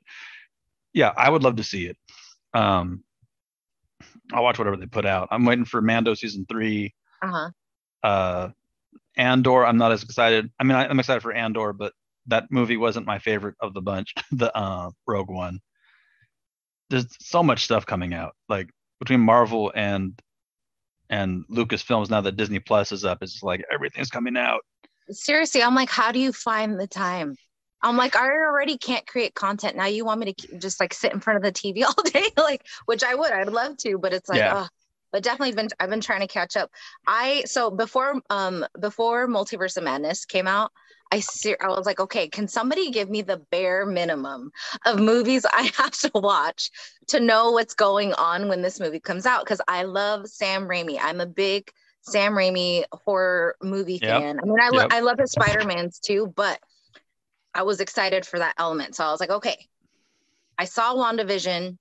[0.93, 1.97] yeah, I would love to see it.
[2.53, 3.03] Um
[4.31, 5.29] I'll watch whatever they put out.
[5.31, 6.93] I'm waiting for Mando season three.
[7.21, 7.49] Uh-huh.
[8.03, 8.49] Uh
[9.17, 10.49] Andor, I'm not as excited.
[10.59, 11.93] I mean, I, I'm excited for Andor, but
[12.27, 15.59] that movie wasn't my favorite of the bunch, the uh, Rogue One.
[16.89, 20.19] There's so much stuff coming out, like between Marvel and
[21.09, 22.09] and Lucasfilms.
[22.09, 24.61] Now that Disney Plus is up, it's like everything's coming out.
[25.11, 27.35] Seriously, I'm like, how do you find the time?
[27.81, 29.77] I'm like, I already can't create content.
[29.77, 32.25] Now you want me to just like sit in front of the TV all day,
[32.37, 34.53] like, which I would, I'd love to, but it's like, Yeah.
[34.63, 34.67] oh,
[35.11, 36.69] but definitely been, I've been trying to catch up.
[37.07, 40.71] I, so before, um, before Multiverse of Madness came out,
[41.11, 44.51] I ser- I was like, okay, can somebody give me the bare minimum
[44.85, 46.69] of movies I have to watch
[47.07, 49.43] to know what's going on when this movie comes out?
[49.43, 50.99] Because I love Sam Raimi.
[51.01, 54.01] I'm a big Sam Raimi horror movie Yep.
[54.01, 54.39] fan.
[54.39, 54.87] I mean, I, lo- Yep.
[54.91, 56.59] I love his Spider Mans too, but
[57.53, 58.95] I was excited for that element.
[58.95, 59.67] So I was like, okay,
[60.57, 61.77] I saw WandaVision.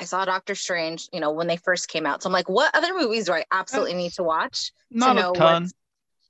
[0.00, 2.22] I saw Doctor Strange, you know, when they first came out.
[2.22, 4.72] So I'm like, what other movies do I absolutely need to watch?
[4.90, 5.68] Not know a ton.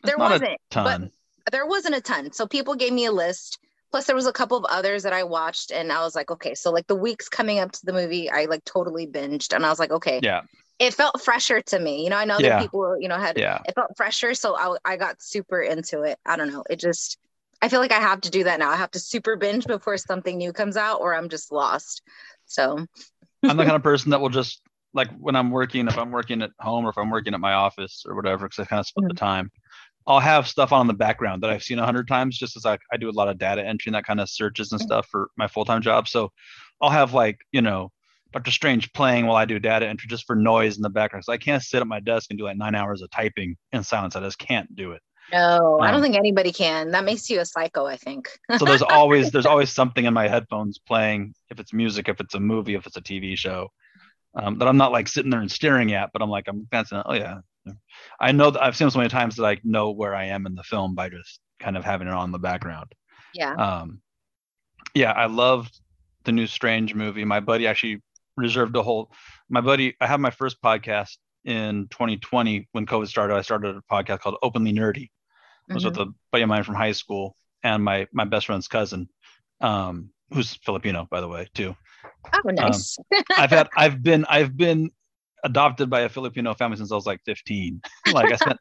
[0.04, 1.10] There not wasn't, a ton.
[1.50, 2.32] there wasn't a ton.
[2.32, 3.58] So people gave me a list.
[3.90, 6.54] Plus, there was a couple of others that I watched, and I was like, okay.
[6.54, 9.70] So like the weeks coming up to the movie, I like totally binged, and I
[9.70, 10.20] was like, okay.
[10.22, 10.42] yeah,
[10.78, 12.04] It felt fresher to me.
[12.04, 12.48] You know, I know Yeah.
[12.48, 13.58] that people, you know, had yeah.
[13.64, 16.18] it felt fresher, so I I got super into it.
[16.24, 16.62] I don't know.
[16.70, 17.18] It just
[17.60, 18.70] I feel like I have to do that now.
[18.70, 22.02] I have to super binge before something new comes out, or I'm just lost.
[22.46, 22.86] So
[23.46, 24.60] I'm the kind of person that will just
[24.94, 27.52] like when I'm working, if I'm working at home or if I'm working at my
[27.52, 29.50] office or whatever, because I kind of split the time.
[30.06, 32.66] I'll have stuff on in the background that I've seen a hundred times, just as
[32.66, 34.82] I, I do a lot of data entry and that kind of searches and Mhm.
[34.82, 36.08] stuff for my full time job.
[36.08, 36.32] So
[36.82, 37.92] I'll have like you know
[38.32, 41.24] Doctor Strange playing while I do data entry just for noise in the background.
[41.24, 43.82] So I can't sit at my desk and do like nine hours of typing in
[43.84, 44.16] silence.
[44.16, 45.02] I just can't do it.
[45.32, 46.90] no, I don't Um, think anybody can.
[46.92, 47.86] That makes you a psycho.
[47.86, 48.28] I think.
[48.54, 51.34] So there's always there's always something in my headphones playing.
[51.50, 53.68] If it's music, if it's a movie, if it's a TV show,
[54.34, 57.02] um, that I'm not like sitting there and staring at, but I'm like I'm glancing.
[57.04, 57.40] Oh yeah,
[58.20, 60.54] I know that I've seen so many times that I know where I am in
[60.54, 62.92] the film by just kind of having it on in the background.
[63.34, 63.54] yeah.
[63.54, 64.00] Um,
[64.94, 65.80] yeah, I loved
[66.24, 67.24] the new Strange movie.
[67.24, 68.02] My buddy actually
[68.38, 69.10] reserved a whole.
[69.48, 73.34] My buddy, I have my first podcast in 2020 when COVID started.
[73.34, 75.10] I started a podcast called Openly Nerdy.
[75.70, 78.68] I was with a buddy of mine from high school and my my best friend's
[78.68, 79.08] cousin,
[79.60, 81.76] um, who's Filipino, by the way, too.
[82.32, 82.96] Oh, nice.
[83.36, 84.90] I've had I've been I've been
[85.44, 87.80] adopted by a Filipino family since I was like 15.
[88.12, 88.58] like I spent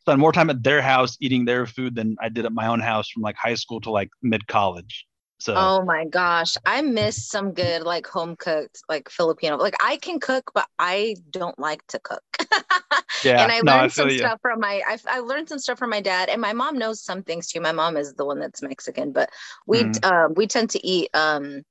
[0.00, 2.80] spent more time at their house eating their food than I did at my own
[2.80, 5.06] house from like high school to like mid college.
[5.40, 9.56] So Oh my gosh, I miss some good like home cooked like Filipino.
[9.56, 12.22] Like I can cook, but I don't like to cook.
[13.22, 14.10] yeah, and I no, learned I some you.
[14.10, 17.02] stuff from my I, I learned some stuff from my dad, and my mom knows
[17.02, 17.60] some things too.
[17.60, 19.30] My mom is the one that's Mexican, but
[19.66, 20.04] we Mhm.
[20.04, 21.62] um we tend to eat um,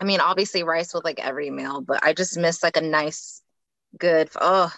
[0.00, 3.42] I mean obviously rice with like every meal, but I just miss like a nice,
[3.98, 4.72] good oh.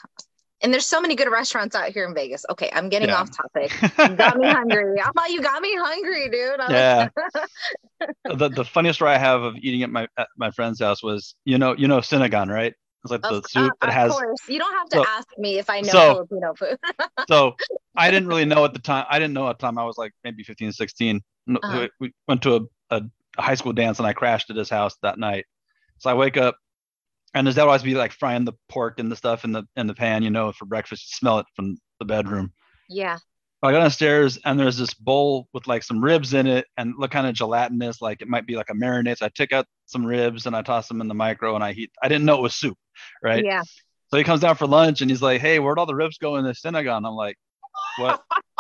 [0.62, 2.44] And there's so many good restaurants out here in Vegas.
[2.51, 3.16] Okay, I'm getting Yeah.
[3.20, 3.72] off topic.
[4.11, 5.01] You got me hungry.
[5.01, 6.61] I'm like, you got me hungry, dude.
[6.61, 7.09] I'm Yeah.
[7.16, 11.03] like- the the funniest story I have of eating at my at my friend's house
[11.03, 12.75] was you know you know Sinigang, right?
[13.05, 14.11] It's like the Of, soup uh, that has.
[14.12, 14.38] of course.
[14.48, 16.79] You don't have to so- ask me if I know so- Filipino food.
[17.29, 17.57] so
[17.96, 19.07] I didn't really know at the time.
[19.11, 19.77] I didn't know at the time.
[19.79, 21.20] I was like maybe 15, 16.
[21.51, 21.88] Uh-huh.
[21.98, 22.55] We went to
[22.90, 23.03] a, a
[23.42, 25.46] high school dance and I crashed at his house that night.
[25.98, 26.57] So I wake up
[27.34, 29.86] and there's that always be like frying the pork and the stuff in the in
[29.86, 31.08] the pan, you know, for breakfast.
[31.08, 32.52] You smell it from the bedroom.
[32.88, 33.18] yeah.
[33.64, 37.12] I go downstairs and there's this bowl with like some ribs in it and look
[37.12, 39.18] kind of gelatinous, like it might be like a marinade.
[39.18, 41.72] So I took out some ribs and I toss them in the micro and I
[41.72, 41.92] heat.
[42.02, 42.76] I didn't know it was soup,
[43.22, 43.44] right?
[43.44, 43.62] Yeah.
[44.08, 46.36] So he comes down for lunch and he's like, "Hey, where'd all the ribs go
[46.36, 47.36] in the sinigang?" I'm like,
[47.98, 48.20] "What?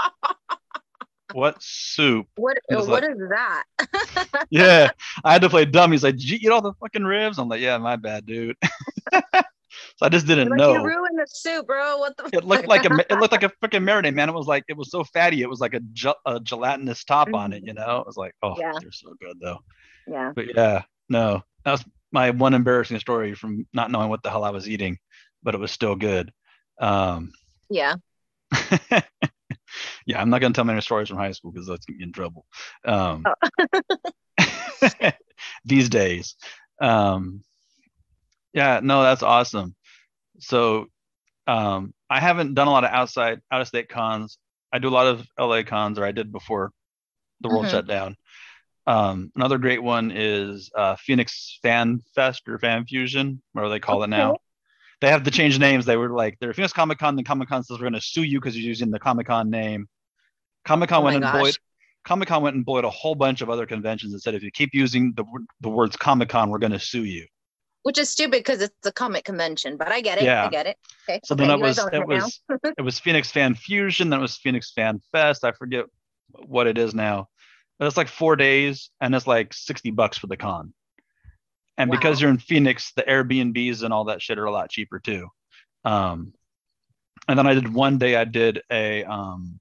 [1.34, 3.64] what soup?" What was what like- is that?
[4.50, 4.90] Yeah,
[5.24, 5.92] I had to play dumb.
[5.92, 8.56] He's like, "Did you eat all the fucking ribs?" I'm like, "Yeah, my bad, dude."
[9.12, 9.22] so
[10.02, 10.72] I just didn't Like know.
[10.74, 11.98] you ruined the soup, bro.
[11.98, 12.28] What the?
[12.32, 12.68] It looked fuck?
[12.68, 14.28] like a it looked like a freaking marinade, man.
[14.28, 15.42] It was like it was so fatty.
[15.42, 17.98] It was like a, gel, a gelatinous top on it, you know.
[18.00, 18.60] It was like, oh, Mm-hmm.
[18.60, 18.72] Yeah.
[18.80, 19.58] they're so good though.
[20.06, 20.32] yeah.
[20.34, 24.44] But yeah, no, that was my one embarrassing story from not knowing what the hell
[24.44, 24.98] I was eating,
[25.42, 26.32] but it was still good.
[26.80, 27.32] Um,
[27.70, 27.94] Yeah.
[30.06, 32.12] Yeah, I'm not gonna tell many stories from high school because that's get me in
[32.12, 32.46] trouble.
[32.84, 33.24] Um,
[35.64, 36.36] these days,
[36.80, 37.42] um,
[38.52, 39.74] yeah, no, that's awesome.
[40.40, 40.86] So,
[41.46, 44.38] um, I haven't done a lot of outside out of state cons.
[44.72, 46.72] I do a lot of LA cons, or I did before
[47.40, 47.70] the world Mhm.
[47.70, 48.16] shut down.
[48.86, 54.02] Um, another great one is uh, Phoenix Fan Fest or Fan Fusion, whatever they call
[54.02, 54.38] it now.
[55.02, 55.84] They have to change names.
[55.84, 57.16] They were like, they're Phoenix Comic Con.
[57.16, 59.50] Then Comic Con says we're going to sue you because you're using the Comic Con
[59.50, 59.88] name.
[60.64, 61.58] Comic Con Oh went and gosh.
[62.04, 64.52] Comic Con went and bullied a whole bunch of other conventions and said if you
[64.52, 65.24] keep using the
[65.60, 67.26] the words Comic Con, we're going to sue you.
[67.82, 70.24] Which is stupid because it's a comic convention, but I get it.
[70.24, 70.46] Yeah.
[70.46, 70.76] I get it.
[71.08, 71.20] Okay.
[71.24, 72.40] So okay, then it was it was
[72.78, 75.44] it was Phoenix Fan Fusion, then it was Phoenix Fan Fest.
[75.44, 75.86] I forget
[76.46, 77.26] what it is now.
[77.80, 80.72] But it's like four days and it's like 60 bucks for the con.
[81.78, 84.98] And because you're in Phoenix, the Airbnbs and all that shit are a lot cheaper
[84.98, 85.28] too.
[85.84, 86.32] Um
[87.28, 89.58] and then I did one day I did a um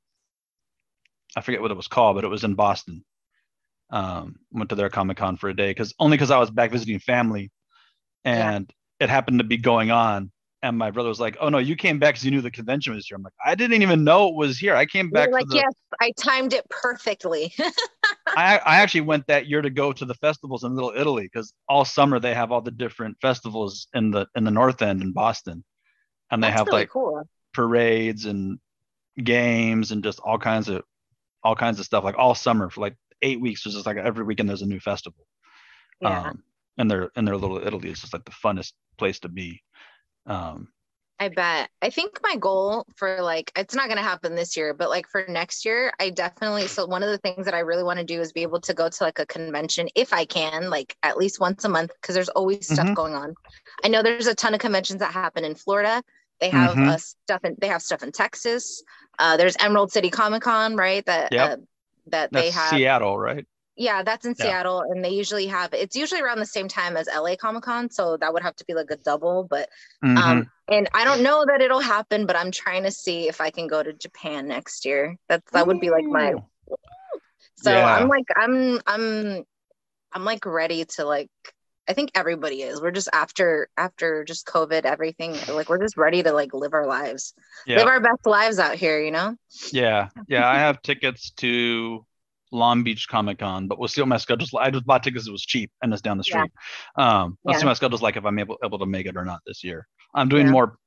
[1.36, 3.04] I forget what it was called, but it was in Boston.
[3.90, 6.72] Um went to their Comic Con for a day because only because I was back
[6.72, 7.52] visiting family
[8.26, 8.52] Yeah.
[8.52, 10.32] and it happened to be going on
[10.64, 12.94] and my brother was like, "Oh no, you came back because you knew the convention
[12.94, 14.76] was here." I'm like, "I didn't even know it was here.
[14.76, 15.56] I came back like, for the.
[15.56, 17.54] yes, I timed it perfectly.
[18.28, 21.54] I, I actually went that year to go to the festivals in Little Italy because
[21.68, 25.12] all summer they have all the different festivals in the in the North End in
[25.12, 25.64] Boston,
[26.30, 27.28] and they That's have really like cool.
[27.54, 28.60] parades and
[29.22, 30.84] games and just all kinds of
[31.44, 33.66] all kinds of stuff like all summer for like eight weeks.
[33.66, 35.26] It's just like every weekend there's a new festival.
[36.00, 36.30] Yeah.
[36.30, 36.44] Um,
[36.78, 39.62] and their and their Little Italy is just like the funnest place to be.
[40.26, 40.70] Um,
[41.22, 41.70] I bet.
[41.84, 45.24] I think my goal for like it's not gonna happen this year, but like for
[45.30, 48.20] next year, I definitely so one of the things that I really want to do
[48.20, 51.40] is be able to go to like a convention if I can, like at least
[51.40, 52.96] once a month, because there's always stuff Mhm.
[52.96, 53.36] going on.
[53.84, 56.02] I know there's a ton of conventions that happen in Florida.
[56.40, 56.88] They have Mhm.
[56.88, 58.82] uh, stuff in they have stuff in Texas.
[59.20, 61.06] Uh, there's Emerald City Comic Con, right?
[61.06, 61.52] That Yep.
[61.52, 61.58] uh,
[62.08, 62.72] that that's they have.
[62.72, 63.46] Seattle, right?
[63.76, 64.46] Yeah, that's in Yeah.
[64.46, 67.92] Seattle, and they usually have it's usually around the same time as LA Comic Con,
[67.92, 69.44] so that would have to be like a double.
[69.44, 69.70] But
[70.04, 70.22] Mhm.
[70.24, 73.52] um, and I don't know that it'll happen, but I'm trying to see if I
[73.52, 75.18] can go to Japan next year.
[75.28, 76.34] That that would be like my.
[77.58, 77.96] So Yeah.
[77.96, 79.44] I'm like I'm I'm
[80.14, 81.30] I'm like ready to like.
[81.90, 82.82] I think everybody is.
[82.82, 86.88] We're just after after just COVID, everything like we're just ready to like live our
[86.88, 87.34] lives,
[87.66, 87.78] yeah.
[87.78, 89.02] live our best lives out here.
[89.02, 89.36] You know.
[89.74, 92.06] Yeah, yeah, I have tickets to
[92.52, 94.68] Long Beach Comic Con, but we'll see what my schedule's like.
[94.68, 96.38] I just bought tickets; it was cheap, and it's down the Yeah.
[96.44, 96.52] street.
[96.98, 97.68] Um, let's see Yeah.
[97.68, 99.88] what my schedule's like if I'm able able to make it or not this year.
[100.14, 100.52] I'm doing Yeah.
[100.52, 100.78] more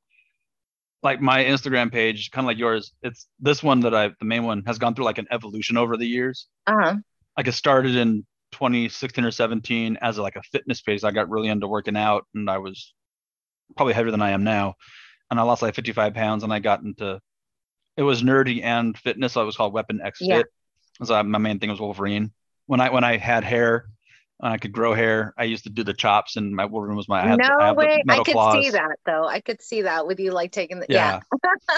[1.02, 2.92] like my Instagram page, kind of like yours.
[3.02, 5.96] It's this one that I, the main one, has gone through like an evolution over
[5.96, 6.48] the years.
[6.66, 6.96] Uh huh.
[7.36, 11.02] Like it started in 2016 or 17 as like a fitness page.
[11.04, 12.94] I got really into working out, and I was
[13.76, 14.74] probably heavier than I am now,
[15.30, 17.20] and I lost like 55 pounds, and I got into
[17.96, 19.32] it was nerdy and fitness.
[19.34, 20.42] So it was called Weapon X Yeah.
[21.02, 22.32] So my main thing was Wolverine.
[22.66, 23.86] When I when I had hair,
[24.40, 27.08] and I could grow hair, I used to do the chops, and my Wolverine was
[27.08, 28.02] my I had, I No the way.
[28.08, 28.54] I could claws.
[28.64, 29.26] see that though.
[29.26, 31.20] I could see that with you like taking the yeah.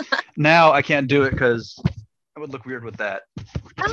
[0.03, 0.19] Yeah.
[0.37, 1.79] now I can't do it because
[2.37, 3.23] I would look weird with that.
[3.79, 3.85] Ah.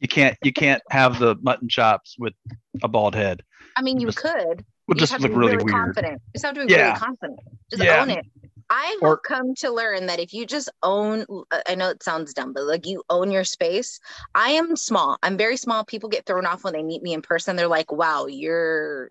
[0.00, 2.34] You can't you can't have the mutton chops with
[2.82, 3.42] a bald head.
[3.76, 4.64] I mean, you Just- could.
[4.88, 5.70] Would just look really, really, weird.
[5.76, 6.14] confident.
[6.14, 6.86] You just have to be Yeah.
[6.88, 7.38] really confident.
[7.70, 8.02] Just Yeah.
[8.02, 8.26] own it.
[8.72, 11.26] I have Or- come to learn that if you just own,
[11.66, 14.00] I know it sounds dumb, but like you own your space.
[14.34, 15.18] I am small.
[15.22, 15.84] I'm very small.
[15.84, 17.54] People get thrown off when they meet me in person.
[17.54, 19.10] They're like, wow, you're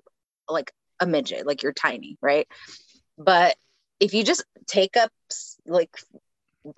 [0.50, 2.48] like a midget, like you're tiny, right?
[3.20, 3.56] But
[4.00, 5.12] if you just take up
[5.68, 5.96] like,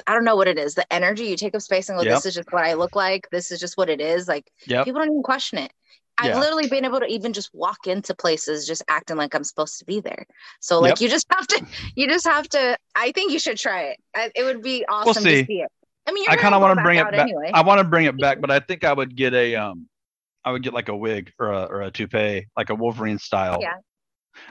[0.05, 2.11] I don't know what it is, the energy you take up space and go, Yep.
[2.11, 3.29] this is just what I look like.
[3.31, 4.27] This is just what it is.
[4.27, 4.83] Like Yep.
[4.85, 5.71] people don't even question it.
[6.17, 6.39] I've Yeah.
[6.39, 9.85] literally been able to even just walk into places just acting like I'm supposed to
[9.85, 10.25] be there.
[10.59, 11.01] So like Yep.
[11.01, 13.97] you just have to you just have to I think you should try it.
[14.15, 15.41] I, it would be awesome see.
[15.41, 15.71] to see it.
[16.07, 17.21] I mean, I kind of want to bring it back.
[17.21, 17.49] anyway.
[17.53, 19.87] I want to bring it back, but I think I would get a um,
[20.45, 23.57] I would get like a wig or a or a toupee, like a Wolverine style.
[23.61, 23.75] Yeah.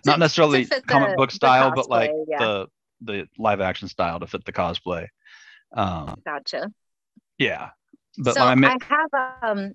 [0.07, 2.39] Not To- necessarily to comic the- book style, but like yeah.
[2.39, 2.67] the
[3.03, 5.07] the live action style to fit the cosplay.
[5.77, 6.71] Um, Gotcha.
[7.39, 7.71] yeah,
[8.19, 9.73] but so my ma- I have um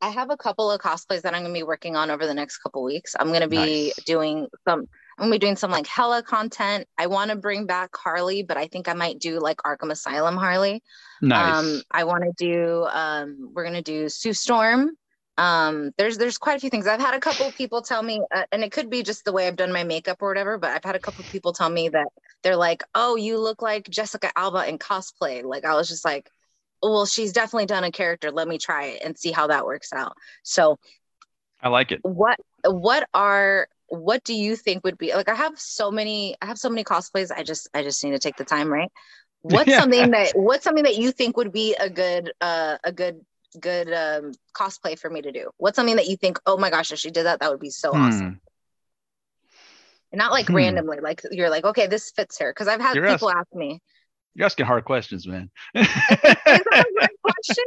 [0.00, 2.58] I have a couple of cosplays that I'm gonna be working on over the next
[2.58, 3.16] couple weeks.
[3.18, 4.02] I'm gonna be Nice.
[4.04, 4.80] doing some
[5.18, 6.86] I'm gonna be doing some like hella content.
[6.96, 10.36] I want to bring back Harley, but I think I might do like Arkham Asylum
[10.36, 10.82] Harley.
[11.20, 11.56] nice.
[11.56, 12.84] Um, I want to do.
[12.84, 14.92] Um, we're gonna do Sue Storm.
[15.36, 16.86] Um, there's there's quite a few things.
[16.86, 19.32] I've had a couple of people tell me, uh, and it could be just the
[19.32, 20.58] way I've done my makeup or whatever.
[20.58, 22.08] But I've had a couple of people tell me that
[22.42, 26.30] they're like, "Oh, you look like Jessica Alba in cosplay." Like I was just like,
[26.82, 28.30] "Well, she's definitely done a character.
[28.30, 30.78] Let me try it and see how that works out." So,
[31.62, 32.00] I like it.
[32.02, 35.28] What what are what do you think would be like?
[35.28, 36.36] I have so many.
[36.42, 37.30] I have so many cosplays.
[37.34, 38.90] I just I just need to take the time, right?
[39.42, 39.80] What's yeah.
[39.80, 43.24] something that what's something that you think would be a good uh a good
[43.58, 45.50] good um, cosplay for me to do?
[45.56, 47.70] What's something that you think, oh my gosh, if she did that, that would be
[47.70, 48.02] so hmm.
[48.02, 48.40] awesome?
[50.12, 50.56] And not like hmm.
[50.56, 52.50] randomly, like you're like, okay, this fits her.
[52.50, 53.80] Because I've had you're people ask me.
[54.34, 55.50] You're asking hard questions, man.
[55.74, 57.64] is that a hard question?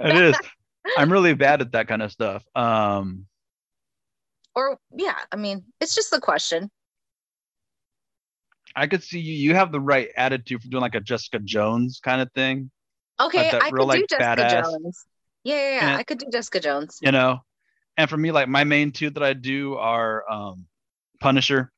[0.00, 0.36] it is.
[0.98, 2.44] I'm really bad at that kind of stuff.
[2.54, 3.26] Um,
[4.54, 6.70] or yeah, I mean, it's just the question.
[8.74, 9.34] I could see you.
[9.34, 12.70] You have the right attitude for doing like a Jessica Jones kind of thing.
[13.20, 15.06] Okay, like I real, could like, do Jessica badass, Jones.
[15.44, 15.88] Yeah, yeah, yeah.
[15.90, 16.98] And, I could do Jessica Jones.
[17.02, 17.40] You know,
[17.96, 20.66] and for me, like my main two that I do are um,
[21.20, 21.70] Punisher.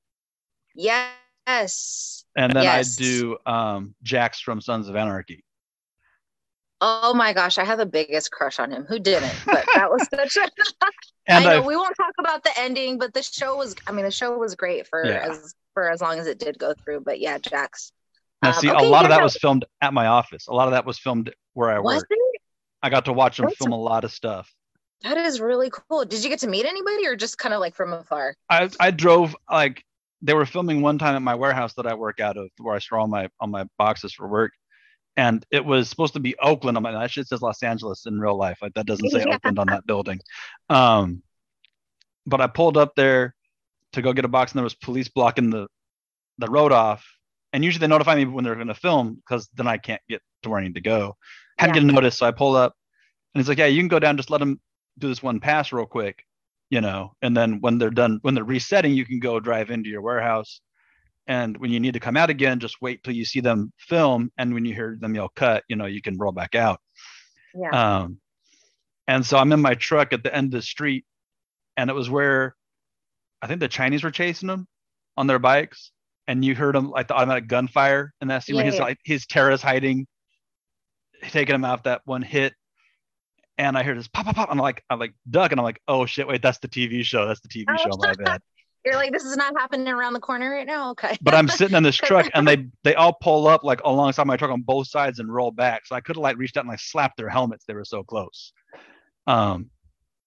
[1.46, 2.24] Yes.
[2.36, 2.98] And then yes.
[2.98, 5.44] I do um, Jax from Sons of Anarchy.
[6.80, 8.84] Oh my gosh, I have the biggest crush on him.
[8.88, 9.34] Who didn't?
[9.46, 11.32] But that was such a.
[11.32, 11.64] I know I've...
[11.64, 13.74] we won't talk about the ending, but the show was.
[13.86, 15.28] I mean, the show was great for yeah.
[15.30, 17.00] as for as long as it did go through.
[17.00, 17.92] But yeah, Jax.
[18.42, 19.24] Now, um, see, okay, a lot yeah, of that no.
[19.24, 20.46] was filmed at my office.
[20.48, 22.02] A lot of that was filmed where I was.
[22.02, 22.18] It?
[22.82, 24.52] I got to watch them That's film a lot of stuff.
[25.02, 26.04] That is really cool.
[26.04, 28.34] Did you get to meet anybody or just kind of like from afar?
[28.50, 29.84] I I drove like
[30.24, 32.78] they were filming one time at my warehouse that I work out of where I
[32.78, 34.52] store all my all my boxes for work.
[35.16, 36.76] And it was supposed to be Oakland.
[36.76, 38.58] I'm like, that shit says Los Angeles in real life.
[38.60, 39.34] Like that doesn't say yeah.
[39.34, 40.18] Oakland on that building.
[40.70, 41.22] Um,
[42.26, 43.34] but I pulled up there
[43.92, 45.68] to go get a box and there was police blocking the
[46.38, 47.06] the road off.
[47.52, 50.22] And usually they notify me when they're going to film because then I can't get
[50.42, 51.16] to where I need to go.
[51.58, 51.82] Hadn't yeah.
[51.82, 52.74] get a notice, so I pull up,
[53.32, 54.16] and he's like, "Yeah, you can go down.
[54.16, 54.60] Just let them
[54.98, 56.24] do this one pass real quick,
[56.70, 57.12] you know.
[57.22, 60.60] And then when they're done, when they're resetting, you can go drive into your warehouse.
[61.26, 64.30] And when you need to come out again, just wait till you see them film.
[64.36, 66.80] And when you hear them yell cut, you know, you can roll back out.
[67.54, 67.70] Yeah.
[67.70, 68.18] Um,
[69.06, 71.04] and so I'm in my truck at the end of the street,
[71.76, 72.54] and it was where
[73.42, 74.66] I think the Chinese were chasing them
[75.16, 75.92] on their bikes,
[76.26, 78.82] and you heard them like the automatic gunfire, and that's yeah, where he's yeah.
[78.82, 80.06] like his terrorist hiding
[81.30, 82.54] taking him out that one hit.
[83.56, 84.48] And I hear this pop, pop, pop.
[84.50, 85.52] I'm like, I'm like, duck.
[85.52, 87.26] And I'm like, oh shit, wait, that's the TV show.
[87.26, 87.90] That's the TV oh, show.
[87.98, 88.40] My bad.
[88.84, 90.90] You're like, this is not happening around the corner right now.
[90.90, 91.16] Okay.
[91.22, 94.36] but I'm sitting in this truck and they they all pull up like alongside my
[94.36, 95.86] truck on both sides and roll back.
[95.86, 97.64] So I could have like reached out and like slapped their helmets.
[97.66, 98.52] They were so close.
[99.26, 99.70] Um,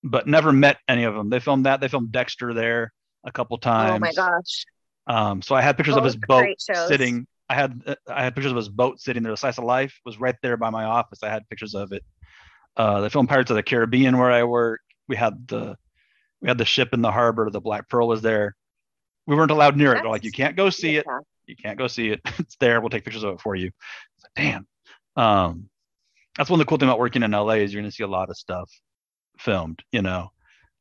[0.04, 1.30] but never met any of them.
[1.30, 1.82] They filmed that.
[1.82, 3.96] They filmed Dexter there a couple times.
[3.96, 4.66] Oh my gosh.
[5.06, 6.48] Um, so I had pictures both of his boat
[6.88, 9.32] sitting I had uh, I had pictures of his boat sitting there.
[9.32, 11.24] The slice of life was right there by my office.
[11.24, 12.04] I had pictures of it.
[12.78, 15.76] Uh, the film Pirates of the Caribbean, where I work, we had the
[16.42, 17.50] we had the ship in the harbor.
[17.50, 18.56] The Black Pearl was there.
[19.26, 20.04] We weren't allowed near it.
[20.04, 21.06] They're like, you can't go see it.
[21.48, 22.22] You can't go see it.
[22.38, 22.80] it's there.
[22.80, 23.72] We'll take pictures of it for you.
[24.22, 24.68] Like, damn.
[25.16, 25.70] Um,
[26.38, 28.04] that's one of the cool thing about working in LA is you're going to see
[28.04, 28.70] a lot of stuff
[29.40, 29.82] filmed.
[29.92, 30.30] You know,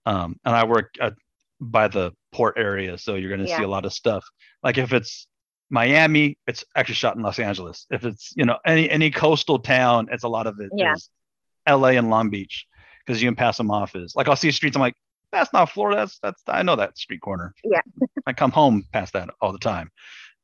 [0.05, 1.15] um, and I work at,
[1.61, 3.57] by the port area, so you're going to yeah.
[3.57, 4.23] see a lot of stuff.
[4.63, 5.27] Like if it's
[5.71, 7.87] Miami, it's actually shot in Los Angeles.
[7.91, 10.93] If it's you know any any coastal town, it's a lot of it yeah.
[10.93, 11.09] is
[11.67, 11.97] L.A.
[11.97, 12.67] and Long Beach
[13.05, 14.77] because you can pass them off as like I'll see streets.
[14.77, 14.97] I'm like,
[15.33, 16.01] that's not Florida.
[16.01, 17.55] That's that's I know that street corner.
[17.65, 17.83] Yeah,
[18.27, 19.91] I come home past that all the time.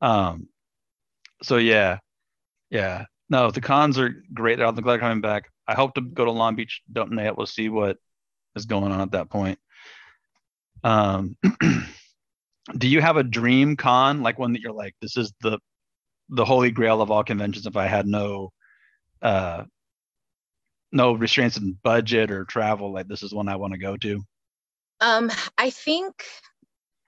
[0.00, 0.48] Um,
[1.42, 1.98] so yeah,
[2.70, 3.06] yeah.
[3.30, 4.60] No, the cons are great.
[4.60, 5.48] I'm glad coming back.
[5.66, 6.82] I hope to go to Long Beach.
[6.92, 7.96] Don't know We'll see what
[8.54, 9.58] is going on at that point.
[10.84, 11.36] Um.
[12.78, 15.58] do you have a dream con like one that you're like this is the
[16.28, 18.52] the holy grail of all conventions if i had no
[19.20, 19.64] uh
[20.92, 24.22] no restraints in budget or travel like this is one i want to go to
[25.00, 26.24] um i think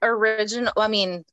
[0.03, 1.25] original i mean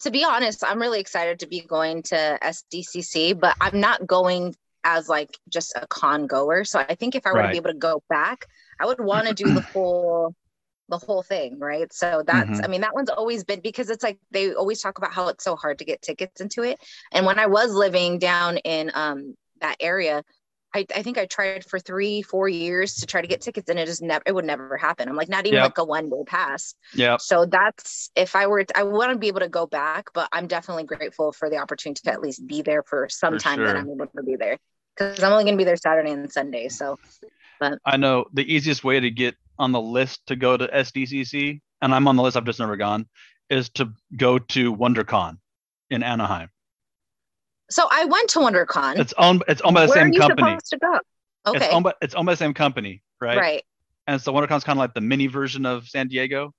[0.00, 4.54] to be honest i'm really excited to be going to sdcc but i'm not going
[4.82, 7.46] as like just a con goer so i think if i were right.
[7.46, 8.46] to be able to go back
[8.80, 10.34] i would want to do the whole
[10.88, 11.92] the whole thing, right?
[11.92, 12.64] So that's, mm-hmm.
[12.64, 15.44] I mean, that one's always been because it's like they always talk about how it's
[15.44, 16.78] so hard to get tickets into it.
[17.12, 20.22] And when I was living down in um, that area,
[20.74, 23.78] I, I think I tried for three, four years to try to get tickets, and
[23.78, 25.08] it just never, it would never happen.
[25.08, 25.64] I'm like, not even yep.
[25.64, 26.74] like a one day pass.
[26.92, 27.16] Yeah.
[27.18, 30.28] So that's if I were, to, I want to be able to go back, but
[30.32, 33.58] I'm definitely grateful for the opportunity to at least be there for some for time
[33.58, 33.66] sure.
[33.66, 34.58] that I'm able to be there
[34.96, 36.68] because I'm only going to be there Saturday and Sunday.
[36.68, 36.98] So,
[37.60, 41.60] but I know the easiest way to get on the list to go to SDCC,
[41.82, 42.36] and I'm on the list.
[42.36, 43.06] I've just never gone.
[43.48, 45.38] Is to go to WonderCon
[45.90, 46.48] in Anaheim.
[47.70, 48.98] So I went to WonderCon.
[48.98, 49.42] It's owned.
[49.48, 50.50] It's owned by the Where same company.
[50.64, 50.98] Supposed to go?
[51.46, 51.64] Okay.
[51.66, 53.38] It's owned by it's owned by the same company, right?
[53.38, 53.62] Right.
[54.06, 56.52] and so WonderCon's kind of like the mini version of San Diego.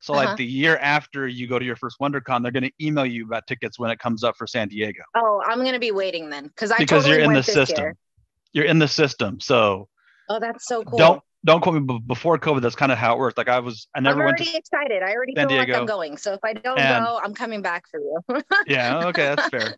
[0.00, 0.26] So Uh-huh.
[0.26, 3.24] like the year after you go to your first WonderCon, they're going to email you
[3.24, 6.44] about tickets when it comes up for San Diego Oh, I'm gonna be waiting then
[6.48, 7.84] because I because totally you're in the system.
[7.84, 7.96] year.
[8.52, 9.88] You're in the system, so
[10.28, 10.98] Oh, that's so cool.
[10.98, 11.80] don't don't quote me.
[11.80, 13.36] But before COVID, that's kind of how it worked.
[13.38, 14.58] Like I was, I I'm never went already to.
[14.58, 15.02] excited.
[15.02, 15.80] I already San feel like Diego.
[15.80, 16.16] I'm going.
[16.16, 18.42] So if I don't And- go, I'm coming back for you.
[18.66, 19.76] Yeah, okay, that's fair.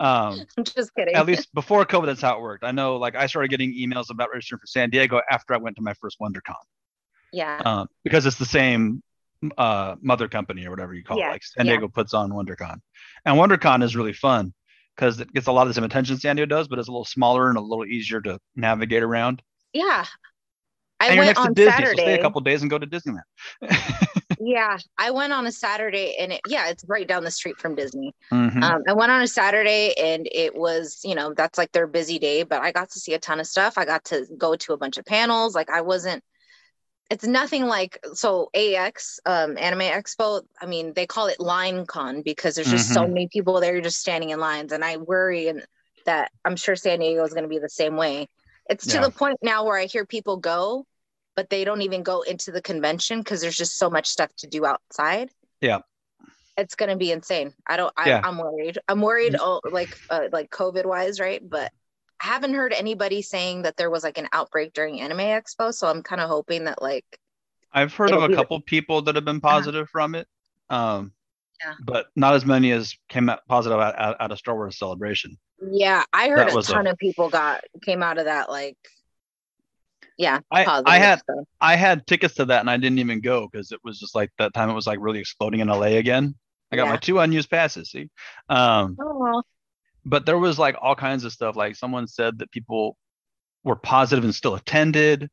[0.00, 1.14] Um, I'm just kidding.
[1.14, 2.64] at least before COVID, that's how it worked.
[2.64, 5.76] I know, like I started getting emails about registering for San Diego after I went
[5.76, 6.54] to my first WonderCon.
[7.32, 7.60] yeah.
[7.64, 9.02] um, because it's the same
[9.58, 11.32] uh, mother company or whatever you call Yeah, it.
[11.32, 11.72] Like San yeah.
[11.72, 12.80] Diego puts on WonderCon,
[13.24, 14.54] and WonderCon is really fun
[14.94, 16.92] because it gets a lot of the same attention San Diego does, but it's a
[16.92, 19.42] little smaller and a little easier to navigate around.
[19.72, 20.04] Yeah.
[21.02, 22.02] I and you're went on Disney, so Saturday.
[22.02, 23.22] stay a couple days and go to Disneyland.
[24.40, 27.74] yeah, I went on a Saturday and it, yeah, it's right down the street from
[27.74, 28.14] Disney.
[28.32, 28.62] Mhm.
[28.62, 32.18] Um, I went on a Saturday and it was, you know, that's like their busy
[32.18, 33.78] day, but I got to see a ton of stuff.
[33.78, 35.54] I got to go to a bunch of panels.
[35.54, 36.24] Like I wasn't,
[37.10, 42.22] it's nothing like, so AX, um, Anime Expo, I mean, they call it Line Con
[42.22, 43.08] because there's just so Mhm.
[43.08, 44.72] many people there just standing in lines.
[44.72, 45.64] And I worry and
[46.06, 48.28] that I'm sure San Diego is going to be the same way.
[48.68, 49.02] It's to Yeah.
[49.02, 50.86] the point now where I hear people go,
[51.36, 54.46] but they don't even go into the convention because there's just so much stuff to
[54.46, 55.30] do outside.
[55.60, 55.80] Yeah.
[56.56, 57.54] It's gonna be insane.
[57.66, 57.92] I don't.
[57.96, 58.20] I, Yeah.
[58.22, 58.78] I'm worried.
[58.88, 59.36] I'm worried.
[59.40, 61.40] Oh, like uh, like COVID wise, right?
[61.48, 61.72] But
[62.22, 65.72] I haven't heard anybody saying that there was like an outbreak during Anime Expo.
[65.72, 67.06] So I'm kind of hoping that like
[67.72, 70.28] I've heard of a couple people that have been positive from it,
[70.68, 71.12] um,
[71.64, 71.72] Yeah.
[71.82, 75.38] but not as many as came out positive out, out, out of Star Wars Celebration.
[75.70, 78.50] yeah, I heard That a was a- ton of people got came out of that
[78.50, 78.76] like
[80.22, 80.38] yeah.
[80.50, 81.44] I, I had stuff.
[81.60, 84.30] I had tickets to that and I didn't even go because it was just like
[84.38, 86.34] that time it was like really exploding in LA again.
[86.70, 87.90] I got my two unused passes.
[87.90, 88.08] See,
[88.48, 89.42] um, Oh,
[90.06, 91.54] but there was like all kinds of stuff.
[91.56, 92.96] Like someone said that people
[93.62, 95.28] were positive and still attended,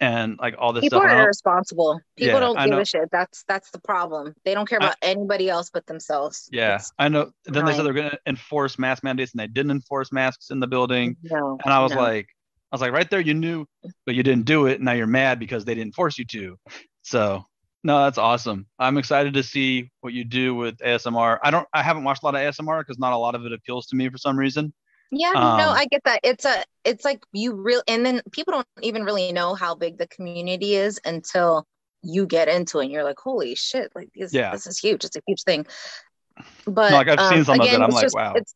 [0.00, 1.12] and like all this people stuff.
[1.12, 2.00] are irresponsible.
[2.16, 2.80] People Yeah, don't I give know.
[2.80, 3.08] a shit.
[3.12, 4.34] That's that's the problem.
[4.44, 6.48] They don't care I- about anybody else but themselves.
[6.50, 7.30] yeah, It's- I know.
[7.44, 10.58] Then they said they're going to enforce mask mandates, and they didn't enforce masks in
[10.58, 11.16] the building.
[11.22, 11.58] no.
[11.64, 12.00] And I was no.
[12.00, 12.28] like,
[12.72, 13.66] I was like, right there, you knew,
[14.06, 14.80] but you didn't do it.
[14.80, 16.56] Now you're mad because they didn't force you to.
[17.02, 17.44] So
[17.84, 18.66] no, that's awesome.
[18.78, 21.38] I'm excited to see what you do with ASMR.
[21.42, 23.52] I don't, I haven't watched a lot of ASMR because not a lot of it
[23.52, 24.72] appeals to me for some reason.
[25.10, 26.20] Yeah, no, Um, I get that.
[26.22, 29.98] It's a, it's like you real, and then people don't even really know how big
[29.98, 31.66] the community is until
[32.02, 32.84] you get into it.
[32.84, 33.92] and You're like, holy shit!
[33.94, 34.52] Like this, Yeah.
[34.52, 35.04] this is huge.
[35.04, 35.66] It's a huge thing.
[36.66, 38.32] But like, I've seen some of it, I'm like, just- wow.
[38.36, 38.54] It's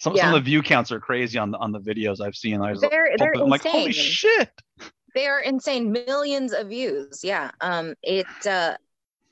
[0.00, 0.22] Some, Yeah.
[0.26, 2.60] some of the view counts are crazy on the on the videos I've seen.
[2.60, 4.50] I was they're they're I'm like, holy shit!
[5.14, 5.92] they are insane.
[5.92, 7.20] Millions of views.
[7.22, 7.50] Yeah.
[7.60, 7.94] Um.
[8.02, 8.26] It.
[8.46, 8.76] uh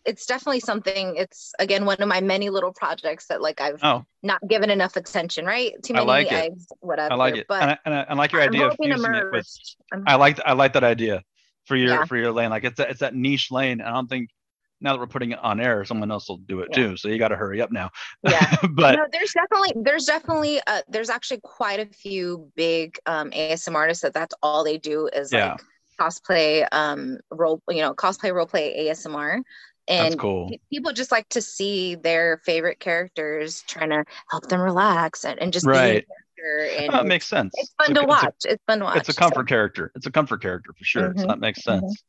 [0.04, 4.06] it's definitely something it's again one of my many little projects that like i've Oh,
[4.22, 6.32] not given enough attention right too I many like it.
[6.32, 8.66] eggs whatever I like it, but and I, and I, I like your I'm idea
[8.66, 9.46] of hoping fusing it with.
[9.92, 11.24] I'm- like I like that idea
[11.66, 12.04] for your Yeah.
[12.06, 12.48] for your lane.
[12.48, 13.80] Like it's that it's that niche lane.
[13.80, 14.30] And I don't think
[14.81, 16.76] now that we're putting it on air, someone else will do it Yeah.
[16.89, 16.97] too.
[16.97, 17.91] So you got to hurry up now.
[18.22, 18.57] Yeah.
[18.70, 23.74] but no, there's definitely there's definitely uh there's actually quite a few big um ASM
[23.74, 25.53] artists that that's all they do is Yeah.
[25.53, 25.61] like
[26.01, 29.41] cosplay um role you know cosplay role play ASMR
[29.89, 30.49] that's and cool.
[30.51, 35.41] pe- people just like to see their favorite characters trying to help them relax and,
[35.41, 36.07] and just Right.
[36.39, 37.53] character and That makes sense.
[37.57, 39.91] it's fun a- to a- watch it's fun to watch It's a so- comfort character.
[39.97, 41.14] It's a comfort character for sure.
[41.16, 41.81] So Mhm, that makes mhm.
[41.81, 42.05] sense.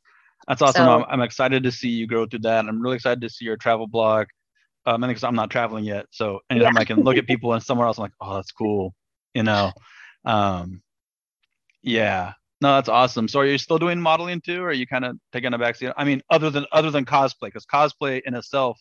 [0.48, 0.84] That's awesome.
[0.84, 2.66] So- I'm, I'm excited to see you grow through that.
[2.66, 4.26] I'm really excited to see your travel blog.
[4.86, 7.62] Um, and because I'm not traveling yet, so anytime I can look at people and
[7.62, 8.94] somewhere else, I'm like, oh, that's cool.
[9.34, 9.72] You know,
[10.24, 10.80] um,
[11.82, 12.32] yeah.
[12.62, 13.28] No, that's awesome.
[13.28, 15.92] So, are you still doing modeling too, or are you kind of taking a backseat?
[15.98, 18.80] I mean, other than other than cosplay, because cosplay in itself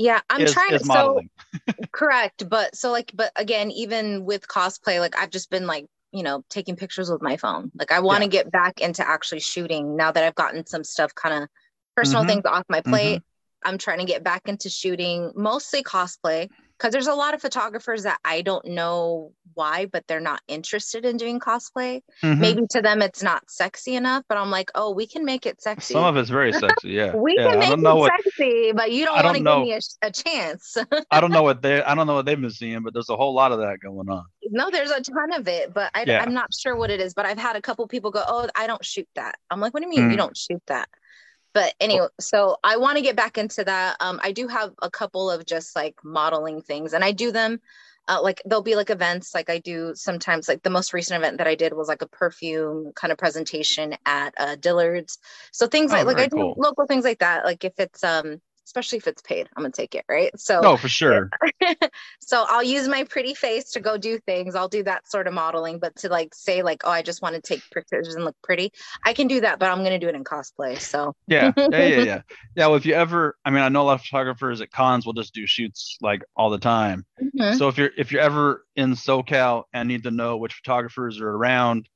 [0.00, 1.20] yeah i'm is, trying to so
[1.92, 6.22] correct but so like but again even with cosplay like i've just been like you
[6.22, 7.70] know taking pictures with my phone.
[7.74, 11.14] Like i want to get back into actually shooting now that i've gotten some stuff
[11.14, 11.48] kind of
[11.96, 12.28] personal Mhm.
[12.28, 13.22] things off my plate.
[13.64, 16.48] I'm trying to get back into shooting mostly cosplay
[16.80, 21.04] because there's a lot of photographers that i don't know why but they're not interested
[21.04, 22.38] in doing cosplay Mhm.
[22.38, 25.60] maybe to them it's not sexy enough but i'm like oh we can make it
[25.60, 26.90] sexy Some of it's very sexy.
[26.90, 27.14] Yeah.
[27.26, 27.50] we yeah.
[27.50, 30.76] can make it what sexy but you don't want to give me a, a chance
[31.10, 33.16] I don't know what they I don't know what they've been seeing, but there's a
[33.16, 34.24] whole lot of that going on.
[34.50, 36.22] No, there's a ton of it, but I, Yeah.
[36.22, 37.14] I'm not sure what it is.
[37.14, 39.80] But I've had a couple people go, "Oh, I don't shoot that." I'm like, "What
[39.82, 40.10] do you mean Mm.
[40.12, 40.88] you don't shoot that?"
[41.52, 43.96] But anyway, so I want to get back into that.
[44.00, 47.60] Um, I do have a couple of just like modeling things, and I do them.
[48.08, 50.48] Uh, like there'll be like events, like I do sometimes.
[50.48, 53.94] Like the most recent event that I did was like a perfume kind of presentation
[54.06, 55.18] at uh, Dillard's.
[55.52, 56.54] So things Oh, like like I do cool.
[56.56, 57.44] local things like that.
[57.44, 58.40] Like if it's um
[58.70, 59.48] especially if it's paid.
[59.56, 60.30] I'm gonna take it, right?
[60.38, 61.28] So no, for sure.
[62.20, 64.54] so I'll use my pretty face to go do things.
[64.54, 67.34] I'll do that sort of modeling, but to like say like, oh, I just want
[67.34, 68.70] to take pictures and look pretty,
[69.04, 70.78] I can do that, but I'm gonna do it in cosplay.
[70.78, 72.22] So yeah, yeah, yeah, yeah.
[72.54, 72.66] Yeah.
[72.68, 75.14] Well, if you ever, I mean, I know a lot of photographers at cons will
[75.14, 77.04] just do shoots like all the time.
[77.20, 77.58] Mm-hmm.
[77.58, 81.28] So if you're if you're ever in SoCal and need to know which photographers are
[81.28, 81.88] around,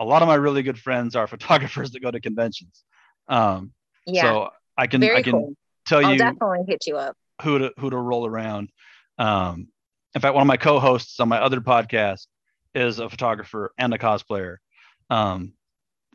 [0.00, 2.82] a lot of my really good friends are photographers that go to conventions.
[3.28, 3.72] Um,
[4.04, 4.22] yeah.
[4.22, 5.54] So I can Very I can cool.
[5.86, 8.70] Tell I'll you definitely hit you up who to who to roll around.
[9.18, 9.68] Um,
[10.14, 12.26] in fact, one of my co-hosts on my other podcast
[12.74, 14.56] is a photographer and a cosplayer.
[15.10, 15.52] Um,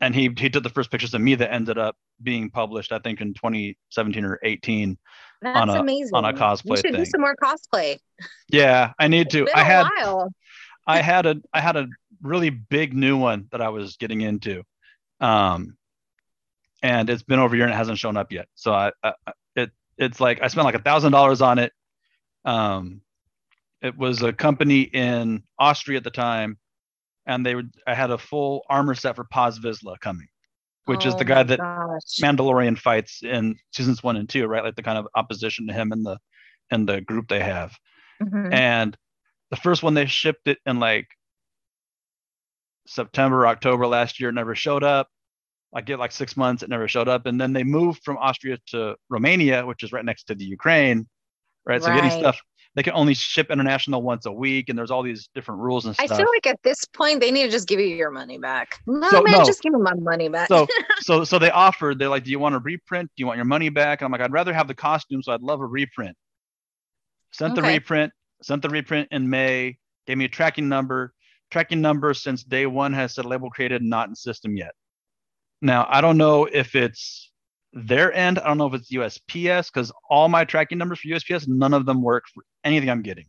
[0.02, 3.00] and he he took the first pictures of me that ended up being published, I
[3.00, 4.98] think, in 2017 or 18.
[5.42, 6.14] That's on a, amazing.
[6.14, 6.96] On a cosplay you should thing.
[6.96, 7.98] do some more cosplay.
[8.50, 9.48] Yeah, I need to.
[9.56, 10.32] I had while.
[10.88, 11.88] I had a I had a
[12.22, 14.64] really big new one that I was getting into.
[15.20, 15.78] Um,
[16.84, 18.48] and it's been over a year and it hasn't shown up yet.
[18.56, 18.92] So I,
[20.02, 21.72] it's like I spent like a thousand dollars on it.
[22.44, 23.02] Um,
[23.82, 26.58] it was a company in Austria at the time,
[27.26, 30.28] and they would I had a full armor set for Paz Vizsla coming,
[30.86, 32.20] which oh is the guy that gosh.
[32.22, 34.64] Mandalorian fights in seasons one and two, right?
[34.64, 36.18] Like the kind of opposition to him and the
[36.72, 37.78] and the group they have.
[38.22, 38.54] Mm-hmm.
[38.54, 38.98] And
[39.50, 41.08] the first one they shipped it in like
[42.88, 45.10] September, October last year, never showed up.
[45.74, 47.26] I get like six months, it never showed up.
[47.26, 51.08] And then they moved from Austria to Romania, which is right next to the Ukraine.
[51.66, 51.82] Right.
[51.82, 52.02] So right.
[52.02, 52.42] getting stuff,
[52.76, 55.94] they can only ship international once a week, and there's all these different rules and
[55.94, 56.12] stuff.
[56.12, 58.80] I feel like at this point they need to just give you your money back.
[58.88, 59.46] No, so, man, no.
[59.46, 60.48] just give me my money back.
[60.48, 60.68] so
[61.02, 63.12] so so they offered, they're like, Do you want a reprint?
[63.16, 64.02] Do you want your money back?
[64.02, 66.16] And I'm like, I'd rather have the costume, so I'd love a reprint.
[67.34, 67.62] Sent okay.
[67.62, 71.14] the reprint, sent the reprint in May, gave me a tracking number.
[71.50, 74.72] Tracking number since day one has said label created, not in system yet.
[75.62, 77.32] Now, I don't know if it's
[77.74, 78.40] their end.
[78.40, 81.86] I don't know if it's USPS because all my tracking numbers for USPS, none of
[81.86, 83.26] them work for anything I'm getting.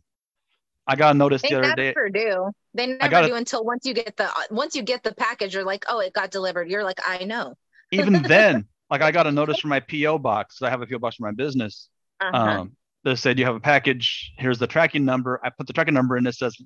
[0.85, 1.93] I got a notice they the other day.
[1.93, 2.51] They never do.
[2.73, 5.85] They never do until once you get the once you get the package, you're like,
[5.87, 6.69] oh, it got delivered.
[6.69, 7.55] You're like, I know.
[7.91, 10.55] Even then, like I got a notice from my PO box.
[10.55, 11.89] Because I have a PO box for my business.
[12.19, 12.37] Uh-huh.
[12.37, 14.33] Um, that said, you have a package.
[14.37, 15.39] Here's the tracking number.
[15.43, 16.25] I put the tracking number in.
[16.25, 16.57] It says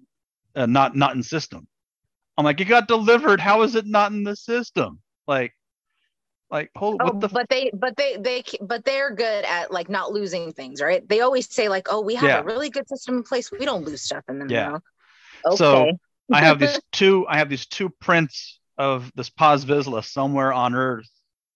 [0.55, 1.67] uh, not not in system.
[2.37, 3.39] I'm like, it got delivered.
[3.39, 4.99] How is it not in the system?
[5.27, 5.53] Like,
[6.49, 9.89] like hold oh, what the but they but they they but they're good at like
[9.89, 11.07] not losing things, right?
[11.07, 12.39] They always say like, oh, we have yeah.
[12.39, 13.51] a really good system in place.
[13.51, 14.69] We don't lose stuff in the yeah.
[14.69, 14.83] mail.
[15.45, 15.55] Okay.
[15.57, 15.91] So
[16.31, 17.25] I have these two.
[17.27, 21.09] I have these two prints of this Paz Vizsla somewhere on Earth.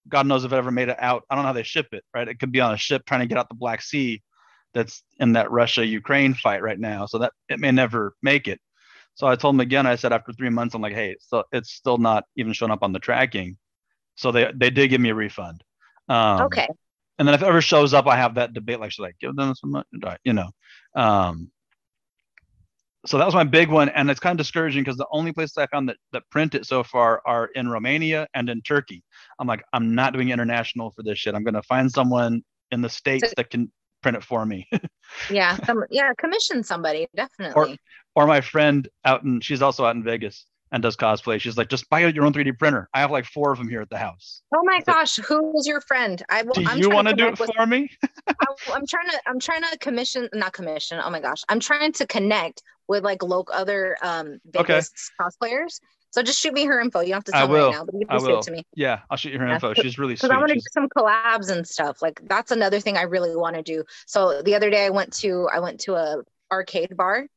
[0.10, 1.24] God knows if it ever made it out.
[1.30, 2.04] I don't know how they ship it.
[2.14, 2.28] Right?
[2.28, 4.22] It could be on a ship trying to get out the Black Sea.
[4.74, 7.06] That's in that Russia Ukraine fight right now.
[7.06, 8.60] So that it may never make it.
[9.16, 9.86] So I told him again.
[9.86, 12.84] I said after three months, I'm like, hey, so it's still not even showing up
[12.84, 13.58] on the tracking.
[14.16, 15.64] So they they did give me a refund.
[16.10, 16.68] Um, okay.
[17.20, 19.36] And then if it ever shows up, I have that debate like, should I give
[19.36, 19.86] them some money?
[20.24, 20.50] You know.
[20.96, 21.52] Um,
[23.06, 25.58] so that was my big one, and it's kind of discouraging because the only places
[25.58, 29.04] I found that that print it so far are in Romania and in Turkey.
[29.40, 31.34] I'm like, I'm not doing international for this shit.
[31.34, 33.72] I'm gonna find someone in the states so, that can
[34.02, 34.70] print it for me.
[35.30, 37.80] yeah, some, yeah, commission somebody definitely.
[38.16, 41.40] Or, or my friend out in, she's also out in Vegas and does cosplay.
[41.40, 42.90] She's like, just buy your own 3D printer.
[42.94, 44.42] I have like four of them here at the house.
[44.56, 46.24] Oh my gosh, who's your friend?
[46.30, 46.54] I will.
[46.54, 47.90] Do I'm you want to do it with, for me?
[48.28, 49.22] I, am trying to.
[49.28, 51.00] I'm trying to commission, not commission.
[51.04, 55.30] Oh my gosh, I'm trying to connect with like local other um Vegas okay.
[55.30, 55.80] cosplayers.
[56.12, 57.00] So just shoot me her info.
[57.00, 58.66] You don't have to tell me right now, but you can shoot it to me.
[58.76, 59.74] Yeah, I'll shoot you her info.
[59.74, 60.28] She's really sweet.
[60.28, 62.02] Because I want to do some collabs and stuff.
[62.02, 63.84] Like that's another thing I really want to do.
[64.06, 66.18] So the other day I went to I went to a
[66.52, 67.28] arcade bar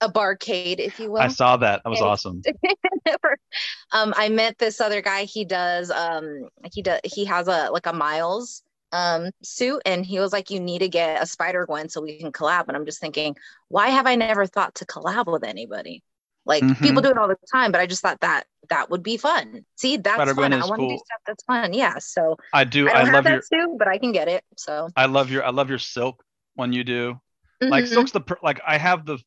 [0.00, 1.20] a barcade, if you will.
[1.20, 1.82] I saw that.
[1.84, 2.42] That was and, awesome.
[3.92, 5.24] um, I met this other guy.
[5.24, 8.62] He does um he does he has a like a Miles
[8.92, 12.18] um suit and he was like, You need to get a Spider Gwen so we
[12.18, 12.68] can collab.
[12.68, 13.36] And I'm just thinking,
[13.68, 16.02] why have I never thought to collab with anybody?
[16.48, 16.82] Like mm-hmm.
[16.82, 19.64] people do it all the time, but I just thought that that would be fun.
[19.76, 20.62] See, that's Spider-Gwen fun.
[20.62, 20.88] I want to cool.
[20.88, 21.74] do stuff that's fun.
[21.74, 21.98] Yeah.
[21.98, 22.88] So I do.
[22.88, 24.42] I, don't I have love that your suit, but I can get it.
[24.56, 26.24] So I love your I love your silk
[26.54, 27.20] when you do.
[27.62, 27.70] Mm-hmm.
[27.70, 29.18] Like silk's the like I have the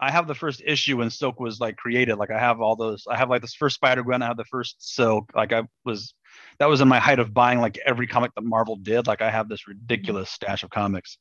[0.00, 2.16] I have the first issue when Silk was like created.
[2.16, 3.04] Like I have all those.
[3.10, 4.22] I have like this first Spider Gwen.
[4.22, 5.32] I have the first Silk.
[5.34, 6.14] Like I was,
[6.60, 9.08] that was in my height of buying like every comic that Marvel did.
[9.08, 11.18] Like I have this ridiculous stash of comics.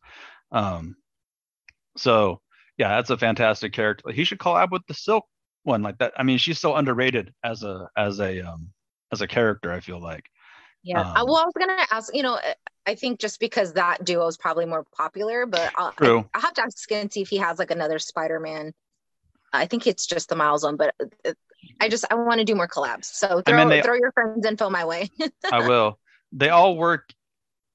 [0.51, 0.95] Um,
[1.97, 2.41] so
[2.77, 4.11] yeah, that's a fantastic character.
[4.11, 5.25] He should collab with the Silk
[5.63, 6.13] one like that.
[6.17, 8.69] I mean, she's so underrated as a as a um
[9.11, 9.71] as a character.
[9.71, 10.25] I feel like.
[10.83, 11.01] Yeah.
[11.01, 12.15] Um, well, I was gonna ask.
[12.15, 12.39] You know,
[12.85, 15.93] I think just because that duo is probably more popular, but I'll.
[15.99, 18.73] I, will have to ask Skin see if he has like another Spider-Man.
[19.51, 20.93] I think it's just the Miles one, but
[21.25, 21.33] uh,
[21.81, 23.05] I just I want to do more collabs.
[23.05, 25.09] So throw, I mean, they, throw your friends info my way.
[25.51, 25.99] I will.
[26.31, 27.09] They all work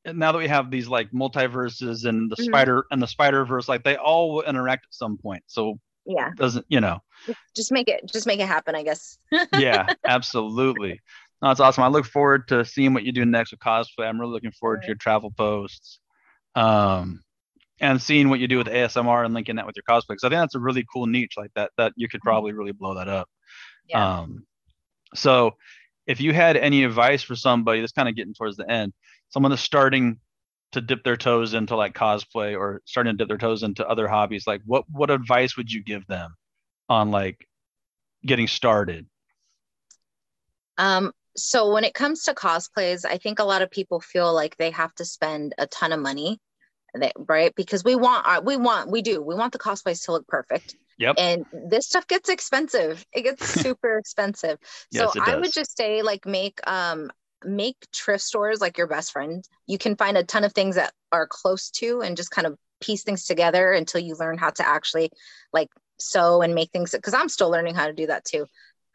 [0.04, 2.44] now that we have these like multiverses and the Mhm.
[2.46, 5.44] spider and the spider verse, like they all will interact at some point.
[5.46, 6.30] So Yeah.
[6.36, 7.02] doesn't you know?
[7.54, 9.18] Just make it just make it happen, I guess.
[9.52, 11.00] Yeah, absolutely.
[11.40, 11.84] No, that's awesome.
[11.84, 14.06] I look forward to seeing what you do next with cosplay.
[14.08, 15.98] I'm really looking forward to your travel posts,
[16.54, 17.22] um,
[17.80, 20.10] and seeing what you do with ASMR and linking that with your cosplay.
[20.10, 21.72] Because I think that's a really cool niche like that.
[21.78, 23.28] That you could probably really blow that up.
[23.88, 24.20] Yeah.
[24.20, 24.46] Um,
[25.14, 25.56] so
[26.06, 28.92] if you had any advice for somebody that's kind of getting towards the end,
[29.32, 30.18] someone that's starting
[30.72, 34.08] to dip their toes into like cosplay or starting to dip their toes into other
[34.08, 36.34] hobbies, like what what advice would you give them
[36.88, 37.46] on like
[38.24, 39.06] getting started?
[40.78, 44.56] Um, so when it comes to cosplays, I think a lot of people feel like
[44.56, 46.38] they have to spend a ton of money,
[47.28, 47.54] right?
[47.54, 50.76] Because we want our, we want, we do, we want the cosplays to look perfect.
[50.98, 51.16] Yep.
[51.18, 53.04] And this stuff gets expensive.
[53.12, 54.58] It gets super expensive.
[54.92, 57.10] So Yes, it I would just say like make um
[57.44, 59.44] make thrift stores like your best friend.
[59.66, 62.56] You can find a ton of things that are close to and just kind of
[62.80, 65.10] piece things together until you learn how to actually
[65.52, 65.68] like
[65.98, 68.46] sew and make things because I'm still learning how to do that too.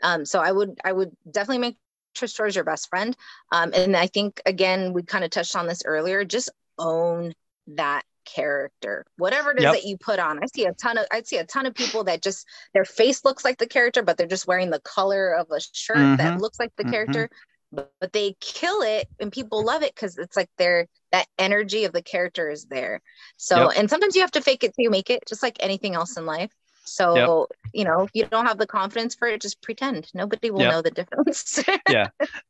[0.03, 1.77] Um, so I would I would definitely make
[2.15, 3.15] thrift stores your best friend.
[3.51, 6.23] Um, and I think again we kind of touched on this earlier.
[6.25, 7.33] Just own
[7.67, 9.73] that character whatever it is Yep.
[9.73, 12.03] that you put on i see a ton of i see a ton of people
[12.03, 15.49] that just their face looks like the character but they're just wearing the color of
[15.49, 16.41] a shirt that Mhm.
[16.41, 16.91] looks like the Mhm.
[16.91, 17.29] character
[17.71, 21.85] but, but they kill it and people love it because it's like their that energy
[21.85, 23.01] of the character is there
[23.37, 23.71] so Yep.
[23.77, 26.17] and sometimes you have to fake it till you make it just like anything else
[26.17, 26.51] in life
[26.85, 30.59] so you know if you don't have the confidence for it just pretend nobody will
[30.61, 30.71] Yep.
[30.71, 32.09] know the difference yeah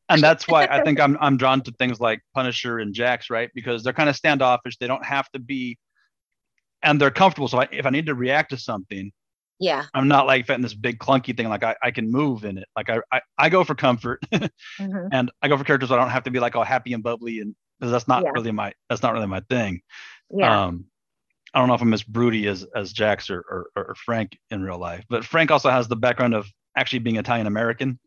[0.09, 3.49] and that's why I think I'm I'm drawn to things like Punisher and Jax, right?
[3.53, 4.77] Because they're kind of standoffish.
[4.77, 5.77] They don't have to be,
[6.81, 7.47] and they're comfortable.
[7.47, 9.11] So I, if I need to react to something,
[9.59, 11.49] yeah I'm not like fitting this big clunky thing.
[11.49, 12.67] Like I, I can move in it.
[12.75, 15.09] Like I, I, I go for comfort, Mhm.
[15.11, 15.91] and I go for characters.
[15.91, 18.31] I don't have to be like all happy and bubbly, and because that's not Yeah.
[18.33, 19.81] really my that's not really my thing.
[20.29, 20.85] yeah Um,
[21.53, 24.61] I don't know if I'm as broody as as Jax or, or or Frank in
[24.61, 27.99] real life, but Frank also has the background of actually being Italian American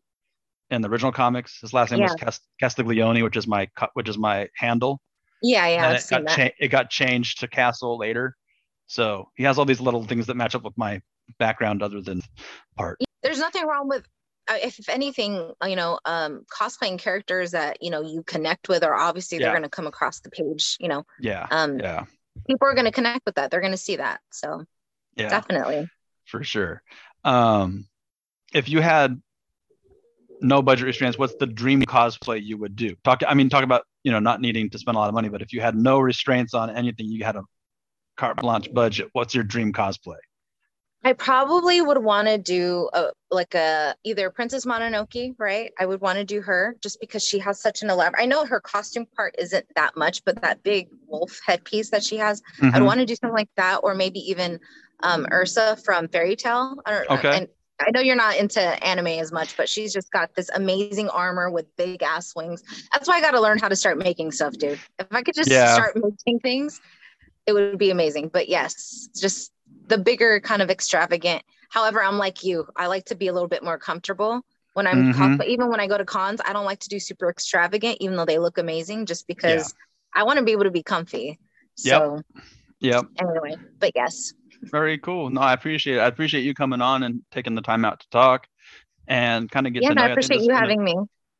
[0.69, 1.59] in the original comics.
[1.59, 5.01] His last name was Cas- Castiglione, which is my which is my handle,
[5.41, 8.37] yeah yeah and I've it got cha- it got changed to Castle later.
[8.87, 11.01] So he has all these little things that match up with my
[11.39, 12.21] background, other than
[12.77, 12.99] part.
[13.23, 14.03] there's nothing wrong with
[14.49, 18.83] uh, if, if anything you know um cosplaying characters that you know you connect with
[18.83, 22.05] or obviously they're going to come across the page you know Yeah, um yeah,
[22.47, 24.65] people are going to connect with that they're going to see that so
[25.15, 25.29] yeah.
[25.29, 25.87] definitely
[26.25, 26.81] for sure.
[27.23, 27.87] Um,
[28.53, 29.21] if you had
[30.39, 32.95] no budget restraints, what's the dream cosplay you would do?
[33.03, 33.21] Talk.
[33.27, 35.41] I mean, talk about you know not needing to spend a lot of money, but
[35.41, 37.43] if you had no restraints on anything, you had a
[38.17, 39.09] carte blanche budget.
[39.13, 40.17] What's your dream cosplay?
[41.03, 46.01] I probably would want to do a, like a either princess mononoke right i would
[46.01, 49.05] want to do her just because she has such an elaborate i know her costume
[49.15, 52.85] part isn't that much but that big wolf headpiece that she has I'd Mhm.
[52.85, 54.59] want to do something like that, or maybe even
[55.03, 56.75] um, Erza from Fairy Tail.
[56.85, 57.37] I don't, Okay.
[57.37, 57.47] And
[57.79, 61.49] I know you're not into anime as much, but she's just got this amazing armor
[61.49, 62.61] with big ass wings.
[62.93, 64.79] That's why I got to learn how to start making stuff, dude.
[64.99, 65.73] If I could just Yeah.
[65.73, 66.79] start making things,
[67.47, 68.27] it would be amazing.
[68.29, 69.51] But yes, just
[69.87, 71.43] the bigger kind of extravagant.
[71.69, 72.67] However, I'm like you.
[72.75, 74.41] I like to be a little bit more comfortable
[74.73, 75.37] when I'm Mhm.
[75.37, 75.47] cosplay.
[75.47, 78.25] Even when I go to cons, I don't like to do super extravagant, even though
[78.25, 79.73] they look amazing, just because
[80.13, 81.39] I want to be able to be comfy.
[81.75, 82.21] So
[82.79, 83.05] Yep.
[83.19, 84.33] anyway, but yes.
[84.63, 85.29] Very cool.
[85.29, 85.99] No, I appreciate it.
[85.99, 88.47] I appreciate you coming on and taking the time out to talk
[89.07, 90.95] and kind of get Yeah, to know I appreciate you having me.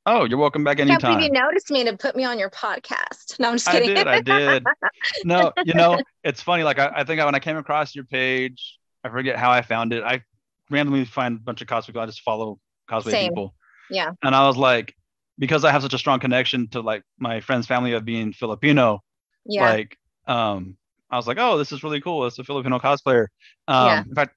[0.05, 2.49] Oh, you're welcome back I can't believe you noticed me to put me on your
[2.49, 3.39] podcast.
[3.39, 3.95] No, I'm just I kidding.
[3.95, 4.07] did.
[4.07, 4.63] I did.
[5.23, 6.63] No, you know, it's funny.
[6.63, 9.93] Like I, I think when I came across your page, I forget how I found
[9.93, 10.03] it.
[10.03, 10.23] I
[10.71, 11.87] randomly find a bunch of cosplay.
[11.87, 12.01] people.
[12.01, 13.29] I just follow cosplay Same.
[13.31, 13.53] people,
[13.91, 14.11] yeah.
[14.23, 14.95] and I was like,
[15.37, 19.03] because I have such a strong connection to like my friend's family of being Filipino,
[19.45, 19.69] Yeah.
[19.69, 19.97] like
[20.27, 20.77] um,
[21.11, 22.25] I was like, oh, this is really cool.
[22.25, 23.27] It's a Filipino cosplayer.
[23.67, 24.03] Um, Yeah.
[24.03, 24.35] in fact,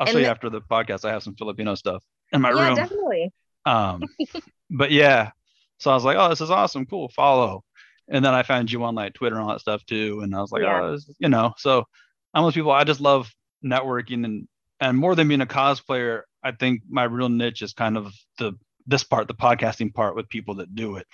[0.00, 1.04] I'll And show you the- after the podcast.
[1.04, 2.02] I have some Filipino stuff
[2.32, 2.76] in my yeah, room.
[2.76, 3.32] Yeah, definitely.
[3.66, 4.02] Um,
[4.70, 5.30] but yeah,
[5.78, 7.64] so I was like, oh, this is awesome, cool, follow.
[8.08, 10.20] And then I found you on like Twitter and all that stuff too.
[10.22, 10.80] And I was like, Yeah.
[10.82, 11.84] oh, this, you know, so
[12.32, 12.70] I'm those people.
[12.70, 13.30] I just love
[13.64, 14.48] networking and
[14.78, 18.52] and more than being a cosplayer, I think my real niche is kind of the
[18.86, 21.06] this part, the podcasting part with people that do it.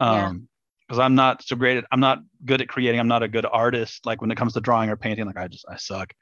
[0.00, 0.48] Um,
[0.86, 3.00] because I'm not so great at I'm not good at creating.
[3.00, 4.06] I'm not a good artist.
[4.06, 6.12] Like when it comes to drawing or painting, like I just I suck.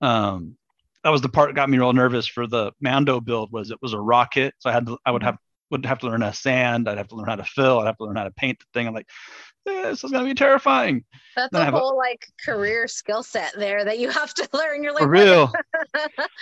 [0.00, 0.56] Um,
[1.04, 3.78] that was the part that got me real nervous for the Mando build was it
[3.80, 4.54] was a rocket.
[4.58, 5.38] So I had to, I would have
[5.70, 7.86] would have to learn how to sand, I'd have to learn how to fill, I'd
[7.86, 8.88] have to learn how to paint the thing.
[8.88, 9.06] I'm like,
[9.68, 11.04] eh, this is gonna be terrifying.
[11.36, 14.34] That's Then I a have a- whole like career skill set there that you have
[14.34, 14.82] to learn.
[14.82, 15.52] You're like, For real.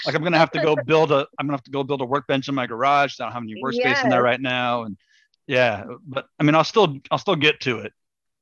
[0.06, 2.06] like I'm gonna have to go build a I'm gonna have to go build a
[2.06, 3.20] workbench in my garage.
[3.20, 4.84] I don't have any workspace in there right now.
[4.84, 4.96] And
[5.46, 7.92] yeah, but I mean I'll still I'll still get to it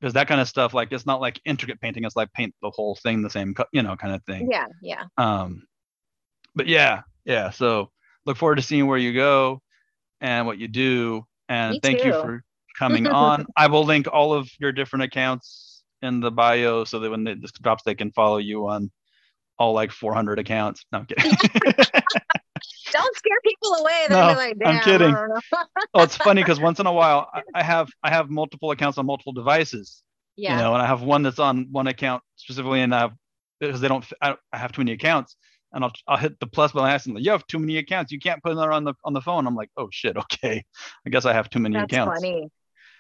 [0.01, 2.71] because that kind of stuff like it's not like intricate painting it's like paint the
[2.71, 5.63] whole thing the same you know kind of thing yeah yeah um
[6.57, 7.51] but yeah yeah.
[7.51, 7.91] So
[8.25, 9.61] look forward to seeing where you go
[10.21, 11.27] and what you do.
[11.49, 12.43] And Me thank you for
[12.79, 13.47] coming on.
[13.57, 17.53] I will link all of your different accounts in the bio so that when this
[17.61, 18.91] drops they can follow you on
[19.59, 20.87] all like 400 accounts.
[20.93, 21.33] No i'm kidding.
[22.93, 24.07] Don't scare people away.
[24.09, 25.15] They're No, like I'm kidding.
[25.15, 25.41] I don't know."
[25.95, 28.97] oh it's funny because once in a while I, I have i have multiple accounts
[28.99, 30.03] on multiple devices
[30.37, 30.57] yeah.
[30.57, 33.13] you know and i have one that's on one account specifically and i have
[33.61, 35.37] because they don't I have too many accounts
[35.77, 38.11] and I'll, I'll hit the plus button and ask them you have too many accounts.
[38.11, 39.47] You can't put another on the on the phone.
[39.47, 40.65] I'm like oh shit okay.
[41.07, 42.21] I guess i have too many that's accounts.
[42.21, 42.49] funny.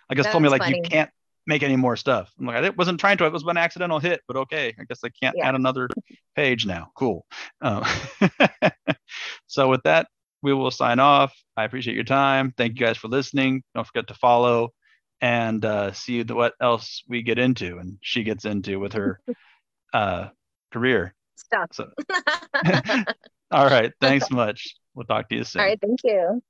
[0.08, 1.10] I guess told me That's like you can't
[1.48, 2.30] make any more stuff.
[2.38, 4.74] I'm like i wasn't trying to it was an accidental hit but okay.
[4.78, 5.48] I guess i can't Yeah.
[5.48, 5.88] add another
[6.36, 6.90] page now.
[6.96, 7.26] Cool.
[7.62, 7.82] Um,
[9.46, 10.06] so with that
[10.42, 11.34] we will sign off.
[11.56, 12.52] I appreciate your time.
[12.56, 13.62] Thank you guys for listening.
[13.74, 14.74] Don't forget to follow
[15.22, 19.18] and uh, see what else we get into and she gets into with her
[19.94, 20.28] uh,
[20.72, 21.14] career.
[21.36, 21.90] Stuff So,
[23.50, 23.92] all right.
[24.00, 24.76] Thanks much.
[24.94, 25.62] We'll talk to you soon.
[25.62, 26.42] all right thank you